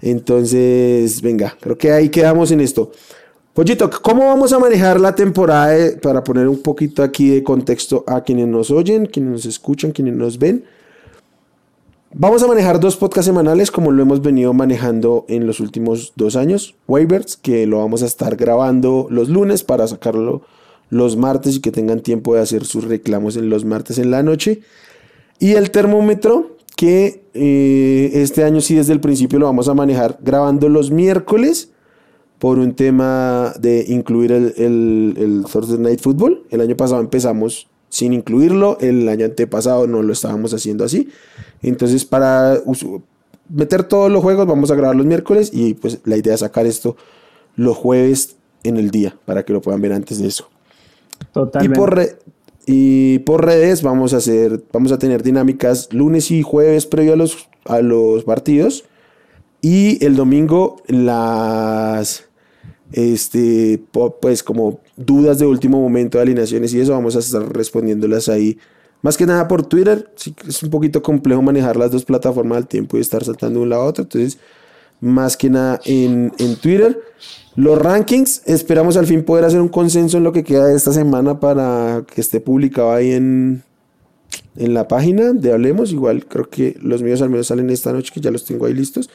Entonces, 0.02 1.20
venga, 1.22 1.54
creo 1.60 1.76
que 1.76 1.92
ahí 1.92 2.08
quedamos 2.08 2.50
en 2.50 2.60
esto. 2.60 2.90
Pollito, 3.52 3.90
¿cómo 3.90 4.28
vamos 4.28 4.52
a 4.52 4.60
manejar 4.60 5.00
la 5.00 5.12
temporada 5.12 5.76
para 6.00 6.22
poner 6.22 6.46
un 6.46 6.62
poquito 6.62 7.02
aquí 7.02 7.30
de 7.30 7.42
contexto 7.42 8.04
a 8.06 8.22
quienes 8.22 8.46
nos 8.46 8.70
oyen, 8.70 9.06
quienes 9.06 9.32
nos 9.32 9.44
escuchan, 9.44 9.90
quienes 9.90 10.14
nos 10.14 10.38
ven? 10.38 10.64
Vamos 12.14 12.44
a 12.44 12.46
manejar 12.46 12.78
dos 12.78 12.96
podcasts 12.96 13.26
semanales 13.26 13.72
como 13.72 13.90
lo 13.90 14.02
hemos 14.02 14.22
venido 14.22 14.52
manejando 14.52 15.24
en 15.28 15.48
los 15.48 15.58
últimos 15.58 16.12
dos 16.14 16.36
años. 16.36 16.76
Waivers, 16.86 17.36
que 17.36 17.66
lo 17.66 17.78
vamos 17.78 18.04
a 18.04 18.06
estar 18.06 18.36
grabando 18.36 19.08
los 19.10 19.28
lunes 19.28 19.64
para 19.64 19.88
sacarlo 19.88 20.42
los 20.88 21.16
martes 21.16 21.56
y 21.56 21.60
que 21.60 21.72
tengan 21.72 22.02
tiempo 22.02 22.36
de 22.36 22.42
hacer 22.42 22.64
sus 22.64 22.84
reclamos 22.84 23.36
en 23.36 23.50
los 23.50 23.64
martes 23.64 23.98
en 23.98 24.12
la 24.12 24.22
noche. 24.22 24.60
Y 25.40 25.54
el 25.54 25.72
termómetro, 25.72 26.56
que 26.76 27.24
eh, 27.34 28.10
este 28.14 28.44
año 28.44 28.60
sí 28.60 28.76
desde 28.76 28.92
el 28.92 29.00
principio 29.00 29.40
lo 29.40 29.46
vamos 29.46 29.66
a 29.66 29.74
manejar 29.74 30.18
grabando 30.22 30.68
los 30.68 30.92
miércoles 30.92 31.72
por 32.40 32.58
un 32.58 32.74
tema 32.74 33.52
de 33.60 33.84
incluir 33.86 34.32
el, 34.32 34.54
el, 34.56 35.14
el 35.18 35.44
Thursday 35.44 35.78
Night 35.78 36.00
Football. 36.00 36.42
El 36.50 36.62
año 36.62 36.76
pasado 36.76 37.00
empezamos 37.00 37.68
sin 37.90 38.12
incluirlo, 38.14 38.78
el 38.80 39.08
año 39.08 39.26
antepasado 39.26 39.86
no 39.86 40.02
lo 40.02 40.12
estábamos 40.12 40.54
haciendo 40.54 40.84
así. 40.84 41.08
Entonces 41.62 42.04
para 42.04 42.58
meter 43.48 43.84
todos 43.84 44.10
los 44.10 44.22
juegos 44.22 44.46
vamos 44.46 44.70
a 44.70 44.74
grabar 44.74 44.96
los 44.96 45.04
miércoles 45.06 45.50
y 45.52 45.74
pues 45.74 45.98
la 46.04 46.16
idea 46.16 46.34
es 46.34 46.40
sacar 46.40 46.66
esto 46.66 46.96
los 47.56 47.76
jueves 47.76 48.36
en 48.62 48.78
el 48.78 48.90
día 48.90 49.16
para 49.26 49.44
que 49.44 49.52
lo 49.52 49.60
puedan 49.60 49.82
ver 49.82 49.92
antes 49.92 50.18
de 50.18 50.28
eso. 50.28 50.48
Y 51.20 51.24
Totalmente. 51.34 51.78
por, 51.78 51.94
re- 51.94 52.16
y 52.64 53.18
por 53.18 53.44
redes 53.44 53.82
vamos 53.82 54.14
a 54.14 54.16
hacer, 54.16 54.62
vamos 54.72 54.92
a 54.92 54.98
tener 54.98 55.22
dinámicas 55.22 55.92
lunes 55.92 56.30
y 56.30 56.40
jueves 56.40 56.86
previo 56.86 57.12
a 57.12 57.16
los, 57.16 57.48
a 57.66 57.82
los 57.82 58.24
partidos. 58.24 58.84
Y 59.62 60.02
el 60.02 60.16
domingo 60.16 60.76
las 60.86 62.29
este 62.92 63.82
pues 64.20 64.42
como 64.42 64.80
dudas 64.96 65.38
de 65.38 65.46
último 65.46 65.80
momento 65.80 66.18
de 66.18 66.22
alineaciones 66.22 66.74
y 66.74 66.80
eso 66.80 66.92
vamos 66.92 67.16
a 67.16 67.20
estar 67.20 67.42
respondiéndolas 67.52 68.28
ahí. 68.28 68.58
Más 69.02 69.16
que 69.16 69.24
nada 69.26 69.48
por 69.48 69.64
Twitter, 69.64 70.12
sí 70.16 70.34
es 70.46 70.62
un 70.62 70.70
poquito 70.70 71.02
complejo 71.02 71.40
manejar 71.40 71.76
las 71.76 71.90
dos 71.90 72.04
plataformas 72.04 72.58
al 72.58 72.68
tiempo 72.68 72.96
y 72.96 73.00
estar 73.00 73.24
saltando 73.24 73.60
de 73.60 73.62
un 73.64 73.70
lado 73.70 73.82
a 73.82 73.86
otro. 73.86 74.02
Entonces, 74.02 74.38
más 75.00 75.36
que 75.36 75.48
nada 75.48 75.80
en, 75.84 76.32
en 76.38 76.56
Twitter. 76.56 77.00
Los 77.56 77.78
rankings, 77.78 78.42
esperamos 78.46 78.96
al 78.96 79.06
fin 79.06 79.24
poder 79.24 79.44
hacer 79.44 79.60
un 79.60 79.68
consenso 79.68 80.18
en 80.18 80.24
lo 80.24 80.32
que 80.32 80.44
queda 80.44 80.66
de 80.66 80.76
esta 80.76 80.92
semana 80.92 81.40
para 81.40 82.04
que 82.12 82.20
esté 82.20 82.40
publicado 82.40 82.92
ahí 82.92 83.12
en, 83.12 83.62
en 84.56 84.74
la 84.74 84.88
página 84.88 85.32
de 85.32 85.52
Hablemos. 85.52 85.92
Igual 85.92 86.26
creo 86.26 86.48
que 86.48 86.76
los 86.82 87.02
míos 87.02 87.22
al 87.22 87.30
menos 87.30 87.46
salen 87.48 87.70
esta 87.70 87.92
noche, 87.92 88.10
que 88.12 88.20
ya 88.20 88.30
los 88.30 88.44
tengo 88.44 88.66
ahí 88.66 88.74
listos. 88.74 89.08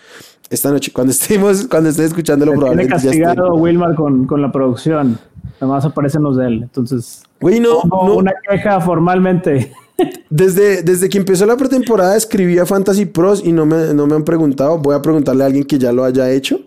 Esta 0.50 0.72
noche, 0.72 0.92
cuando 0.94 1.12
estemos, 1.12 1.68
cuando 1.70 1.90
estén 1.90 2.06
escuchándolo, 2.06 2.52
tiene 2.52 2.60
probablemente 2.60 2.92
ya 3.04 3.10
estén. 3.12 3.24
castigado 3.24 3.56
Wilmar 3.56 3.96
con, 3.96 4.26
con 4.28 4.42
la 4.42 4.52
producción. 4.52 5.18
Además 5.60 5.86
aparecen 5.86 6.24
los 6.24 6.38
de 6.38 6.48
él. 6.48 6.64
Entonces, 6.64 7.24
Güey, 7.40 7.60
no, 7.60 7.82
pongo 7.82 8.08
no. 8.08 8.16
una 8.18 8.34
queja 8.50 8.80
formalmente. 8.82 9.72
Desde, 10.30 10.84
desde 10.84 11.08
que 11.08 11.18
empezó 11.18 11.46
la 11.46 11.56
pretemporada 11.56 12.18
escribí 12.18 12.60
a 12.60 12.66
Fantasy 12.66 13.06
Pros 13.06 13.42
y 13.46 13.54
no 13.54 13.66
me, 13.66 13.94
no 13.94 14.06
me 14.08 14.16
han 14.16 14.26
preguntado. 14.26 14.78
Voy 14.78 14.94
a 14.94 15.02
preguntarle 15.02 15.44
a 15.44 15.46
alguien 15.46 15.64
que 15.64 15.78
ya 15.80 15.94
lo 15.94 16.04
haya 16.04 16.30
hecho. 16.32 16.60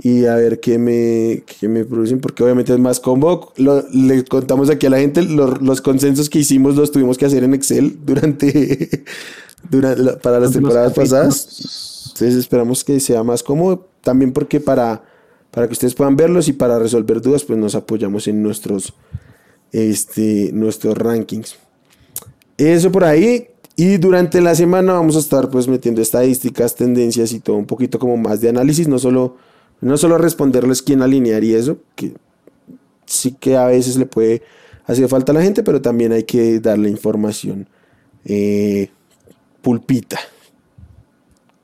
Y 0.00 0.26
a 0.26 0.36
ver 0.36 0.60
qué 0.60 0.78
me, 0.78 1.42
qué 1.58 1.68
me 1.68 1.84
producen, 1.84 2.20
porque 2.20 2.44
obviamente 2.44 2.72
es 2.72 2.78
más 2.78 3.00
cómodo. 3.00 3.52
Lo- 3.56 3.84
le 3.92 4.24
contamos 4.24 4.70
aquí 4.70 4.86
a 4.86 4.90
la 4.90 4.98
gente, 5.00 5.22
los, 5.22 5.60
los 5.60 5.80
consensos 5.80 6.30
que 6.30 6.38
hicimos 6.38 6.76
los 6.76 6.92
tuvimos 6.92 7.18
que 7.18 7.26
hacer 7.26 7.42
en 7.42 7.54
Excel 7.54 7.98
durante, 8.06 9.02
durante 9.68 10.16
para 10.18 10.38
las 10.38 10.52
temporadas 10.52 10.92
pasadas. 10.92 12.04
Entonces 12.12 12.36
esperamos 12.36 12.84
que 12.84 13.00
sea 13.00 13.24
más 13.24 13.42
cómodo. 13.42 13.88
También 14.02 14.32
porque 14.32 14.60
para, 14.60 15.02
para 15.50 15.66
que 15.66 15.72
ustedes 15.72 15.94
puedan 15.94 16.16
verlos 16.16 16.46
y 16.46 16.52
para 16.52 16.78
resolver 16.78 17.20
dudas, 17.20 17.42
pues 17.44 17.58
nos 17.58 17.74
apoyamos 17.74 18.28
en 18.28 18.40
nuestros, 18.42 18.94
este, 19.72 20.50
nuestros 20.52 20.96
rankings. 20.96 21.56
Eso 22.56 22.90
por 22.92 23.04
ahí. 23.04 23.48
Y 23.76 23.96
durante 23.98 24.40
la 24.40 24.54
semana 24.56 24.94
vamos 24.94 25.14
a 25.16 25.20
estar 25.20 25.50
pues 25.50 25.68
metiendo 25.68 26.02
estadísticas, 26.02 26.74
tendencias 26.74 27.32
y 27.32 27.38
todo 27.40 27.56
un 27.56 27.66
poquito 27.66 27.98
como 28.00 28.16
más 28.16 28.40
de 28.40 28.48
análisis, 28.48 28.88
no 28.88 28.98
solo, 28.98 29.36
no 29.80 29.96
solo 29.96 30.18
responderles 30.18 30.82
quién 30.82 31.02
alinear 31.02 31.44
y 31.44 31.54
eso, 31.54 31.78
que 31.94 32.14
sí 33.06 33.36
que 33.38 33.56
a 33.56 33.66
veces 33.66 33.96
le 33.96 34.06
puede 34.06 34.42
hacer 34.86 35.08
falta 35.08 35.32
a 35.32 35.34
la 35.34 35.42
gente, 35.42 35.62
pero 35.62 35.80
también 35.80 36.12
hay 36.12 36.24
que 36.24 36.60
darle 36.60 36.88
información 36.88 37.68
eh, 38.24 38.90
pulpita. 39.62 40.18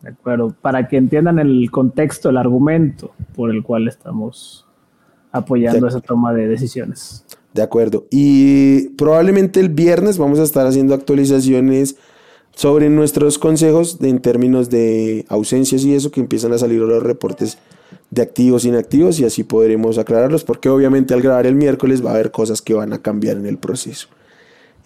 De 0.03 0.11
acuerdo. 0.11 0.55
Para 0.61 0.87
que 0.89 0.97
entiendan 0.97 1.39
el 1.39 1.71
contexto, 1.71 2.29
el 2.29 2.37
argumento 2.37 3.13
por 3.35 3.51
el 3.51 3.63
cual 3.63 3.89
estamos 3.89 4.67
apoyando 5.33 5.89
esa 5.89 6.01
toma 6.01 6.33
de 6.35 6.47
decisiones. 6.47 7.25
De 7.55 7.63
acuerdo. 7.63 8.07
Y 8.11 8.91
probablemente 8.91 9.61
el 9.61 9.71
viernes 9.71 10.19
vamos 10.19 10.39
a 10.39 10.43
estar 10.43 10.67
haciendo 10.67 10.95
actualizaciones 10.95 11.97
sobre 12.55 12.91
nuestros 12.91 13.39
consejos 13.39 13.99
en 14.03 14.21
términos 14.21 14.71
de 14.71 15.25
ausencias 15.29 15.85
y 15.85 15.95
eso 15.95 16.11
que 16.11 16.21
empiezan 16.21 16.53
a 16.53 16.59
salir 16.59 16.81
los 16.81 17.03
reportes 17.03 17.59
de 18.11 18.23
activos 18.23 18.65
e 18.65 18.69
inactivos 18.69 19.19
y 19.21 19.25
así 19.25 19.45
podremos 19.45 19.99
aclararlos 19.99 20.45
porque 20.45 20.69
obviamente 20.69 21.15
al 21.15 21.23
grabar 21.23 21.47
el 21.47 21.55
miércoles 21.55 22.05
va 22.05 22.11
a 22.11 22.15
haber 22.15 22.31
cosas 22.31 22.63
que 22.63 22.75
van 22.75 22.93
a 22.93 22.99
cambiar 22.99 23.37
en 23.37 23.47
el 23.47 23.59
proceso. 23.59 24.09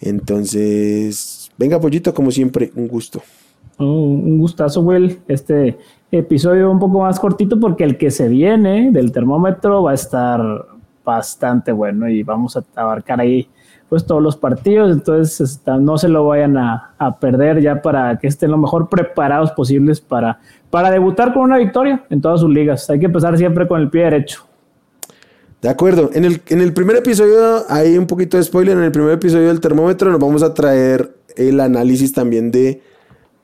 Entonces, 0.01 1.51
venga 1.57 1.79
pollito, 1.79 2.13
como 2.13 2.31
siempre, 2.31 2.71
un 2.75 2.87
gusto. 2.87 3.21
Oh, 3.77 3.85
un 3.85 4.39
gustazo, 4.39 4.81
Will. 4.81 5.19
Este 5.27 5.77
episodio 6.11 6.71
un 6.71 6.79
poco 6.79 6.99
más 6.99 7.19
cortito 7.19 7.59
porque 7.59 7.83
el 7.83 7.97
que 7.97 8.11
se 8.11 8.27
viene 8.27 8.91
del 8.91 9.11
termómetro 9.11 9.83
va 9.83 9.91
a 9.91 9.95
estar 9.95 10.41
bastante 11.05 11.71
bueno 11.71 12.09
y 12.09 12.23
vamos 12.23 12.57
a 12.57 12.63
abarcar 12.75 13.19
ahí 13.19 13.47
pues 13.89 14.05
todos 14.05 14.21
los 14.21 14.37
partidos, 14.37 14.91
entonces 14.91 15.61
no 15.65 15.97
se 15.97 16.09
lo 16.09 16.27
vayan 16.27 16.57
a, 16.57 16.93
perder 17.19 17.59
ya 17.59 17.81
para 17.81 18.19
que 18.19 18.27
estén 18.27 18.51
lo 18.51 18.57
mejor 18.57 18.87
preparados 18.87 19.51
posibles 19.51 19.99
para, 19.99 20.39
para 20.69 20.91
debutar 20.91 21.33
con 21.33 21.43
una 21.43 21.57
victoria 21.57 22.05
en 22.09 22.21
todas 22.21 22.41
sus 22.41 22.49
ligas. 22.49 22.89
Hay 22.89 22.99
que 22.99 23.05
empezar 23.05 23.37
siempre 23.37 23.67
con 23.67 23.81
el 23.81 23.89
pie 23.89 24.03
derecho. 24.03 24.45
De 25.61 25.67
acuerdo, 25.67 26.09
en 26.13 26.23
el, 26.23 26.41
en 26.47 26.61
el 26.61 26.71
primer 26.73 26.95
episodio 26.95 27.65
hay 27.67 27.97
un 27.97 28.07
poquito 28.07 28.37
de 28.37 28.43
spoiler, 28.43 28.77
en 28.77 28.83
el 28.83 28.91
primer 28.91 29.11
episodio 29.11 29.47
del 29.49 29.59
termómetro 29.59 30.09
nos 30.09 30.19
vamos 30.19 30.41
a 30.41 30.53
traer 30.53 31.13
el 31.35 31.59
análisis 31.59 32.13
también 32.13 32.49
de, 32.49 32.81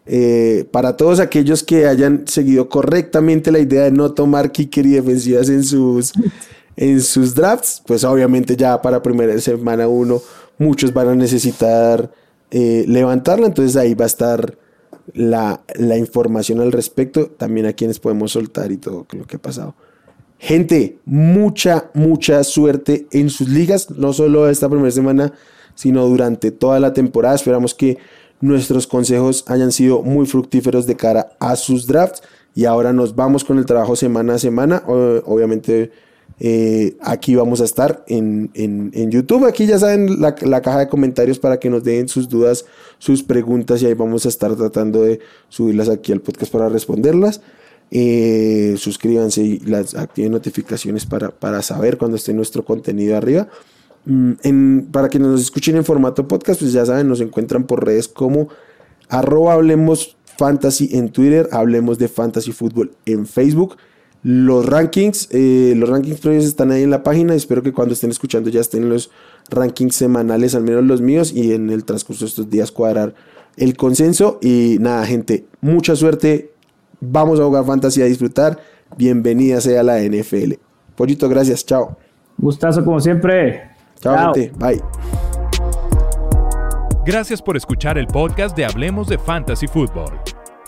eh, 0.05 0.65
para 0.71 0.95
todos 0.95 1.19
aquellos 1.19 1.63
que 1.63 1.87
hayan 1.87 2.25
seguido 2.25 2.69
correctamente 2.69 3.51
la 3.51 3.59
idea 3.59 3.83
de 3.83 3.91
no 3.91 4.13
tomar 4.13 4.51
kicker 4.51 4.85
y 4.85 4.91
defensivas 4.91 5.49
en 5.49 5.63
sus 5.63 6.13
en 6.77 7.01
sus 7.01 7.35
drafts, 7.35 7.81
pues 7.85 8.03
obviamente 8.03 8.55
ya 8.55 8.81
para 8.81 9.01
primera 9.01 9.37
semana 9.39 9.87
uno 9.87 10.21
muchos 10.57 10.93
van 10.93 11.09
a 11.09 11.15
necesitar 11.15 12.11
eh, 12.51 12.85
levantarla, 12.87 13.47
entonces 13.47 13.75
ahí 13.75 13.93
va 13.93 14.05
a 14.05 14.07
estar 14.07 14.57
la, 15.13 15.63
información 15.97 16.59
al 16.59 16.71
respecto, 16.71 17.27
también 17.27 17.65
a 17.65 17.73
quienes 17.73 17.99
podemos 17.99 18.31
soltar 18.31 18.71
y 18.71 18.77
todo 18.77 19.05
lo 19.11 19.25
que 19.25 19.37
ha 19.37 19.41
pasado. 19.41 19.75
Gente, 20.37 20.99
mucha, 21.05 21.89
mucha 21.93 22.43
suerte 22.43 23.07
en 23.11 23.29
sus 23.29 23.49
ligas, 23.49 23.89
no 23.91 24.13
solo 24.13 24.49
esta 24.49 24.69
primera 24.69 24.91
semana, 24.91 25.33
sino 25.75 26.05
durante 26.07 26.51
toda 26.51 26.79
la 26.79 26.93
temporada. 26.93 27.35
Esperamos 27.35 27.73
que 27.73 27.97
nuestros 28.41 28.87
consejos 28.87 29.43
hayan 29.47 29.71
sido 29.71 30.01
muy 30.01 30.25
fructíferos 30.25 30.85
de 30.85 30.95
cara 30.95 31.31
a 31.39 31.55
sus 31.55 31.87
drafts. 31.87 32.21
Y 32.53 32.65
ahora 32.65 32.93
nos 32.93 33.15
vamos 33.15 33.43
con 33.43 33.57
el 33.57 33.65
trabajo 33.65 33.95
semana 33.95 34.35
a 34.35 34.39
semana. 34.39 34.83
Obviamente 34.87 35.91
eh, 36.39 36.97
aquí 37.01 37.35
vamos 37.35 37.61
a 37.61 37.65
estar 37.65 38.03
en, 38.07 38.51
YouTube. 39.09 39.45
Aquí 39.45 39.65
ya 39.65 39.79
saben 39.79 40.21
la, 40.21 40.35
caja 40.35 40.79
de 40.79 40.87
comentarios 40.87 41.39
para 41.39 41.59
que 41.59 41.69
nos 41.69 41.83
den 41.83 42.07
sus 42.07 42.27
dudas, 42.27 42.65
sus 42.97 43.23
preguntas 43.23 43.81
y 43.81 43.85
ahí 43.85 43.93
vamos 43.93 44.25
a 44.25 44.29
estar 44.29 44.55
tratando 44.55 45.01
de 45.01 45.19
subirlas 45.49 45.89
aquí 45.89 46.11
al 46.11 46.21
podcast 46.21 46.51
para 46.51 46.69
responderlas. 46.69 47.41
Eh, 47.91 48.75
suscríbanse 48.77 49.43
y 49.43 49.59
las 49.59 49.95
activen 49.95 50.31
notificaciones 50.31 51.05
para, 51.05 51.29
para 51.29 51.61
saber 51.61 51.97
cuando 51.97 52.17
esté 52.17 52.33
nuestro 52.33 52.65
contenido 52.65 53.15
arriba. 53.15 53.47
Mm, 54.05 54.91
para 54.91 55.09
que 55.09 55.19
nos 55.19 55.41
escuchen 55.41 55.75
en 55.75 55.85
formato 55.85 56.27
podcast, 56.27 56.59
pues 56.59 56.73
ya 56.73 56.85
saben, 56.85 57.07
nos 57.07 57.21
encuentran 57.21 57.65
por 57.65 57.85
redes 57.85 58.07
como 58.07 58.49
arroba 59.09 59.57
en 59.57 61.09
Twitter, 61.09 61.47
hablemos 61.51 61.97
de 61.97 62.07
fantasy 62.07 62.51
fútbol 62.51 62.91
en 63.05 63.25
Facebook. 63.25 63.77
Los 64.27 64.65
rankings, 64.65 65.29
eh, 65.29 65.75
los 65.77 65.87
rankings 65.87 66.19
previos 66.19 66.45
están 66.45 66.71
ahí 66.71 66.81
en 66.81 66.89
la 66.89 67.03
página. 67.03 67.35
Espero 67.35 67.61
que 67.61 67.71
cuando 67.71 67.93
estén 67.93 68.09
escuchando 68.09 68.49
ya 68.49 68.59
estén 68.59 68.89
los 68.89 69.11
rankings 69.51 69.95
semanales, 69.95 70.55
al 70.55 70.63
menos 70.63 70.83
los 70.83 70.99
míos, 70.99 71.31
y 71.31 71.53
en 71.53 71.69
el 71.69 71.85
transcurso 71.85 72.25
de 72.25 72.29
estos 72.29 72.49
días 72.49 72.71
cuadrar 72.71 73.13
el 73.55 73.77
consenso. 73.77 74.39
Y 74.41 74.77
nada, 74.79 75.05
gente, 75.05 75.45
mucha 75.61 75.95
suerte. 75.95 76.51
Vamos 76.99 77.39
a 77.39 77.43
jugar 77.43 77.65
fantasy 77.65 78.01
a 78.01 78.05
disfrutar. 78.05 78.57
Bienvenida 78.97 79.61
sea 79.61 79.83
la 79.83 79.99
NFL. 80.01 80.53
Pollito, 80.95 81.29
gracias. 81.29 81.63
Chao. 81.63 81.95
Gustazo 82.39 82.83
como 82.83 82.99
siempre. 82.99 83.61
Chao, 83.99 84.33
gente. 84.33 84.51
Bye. 84.57 84.81
Gracias 87.05 87.43
por 87.43 87.55
escuchar 87.55 87.99
el 87.99 88.07
podcast 88.07 88.57
de 88.57 88.65
Hablemos 88.65 89.07
de 89.07 89.19
Fantasy 89.19 89.67
Football. 89.67 90.34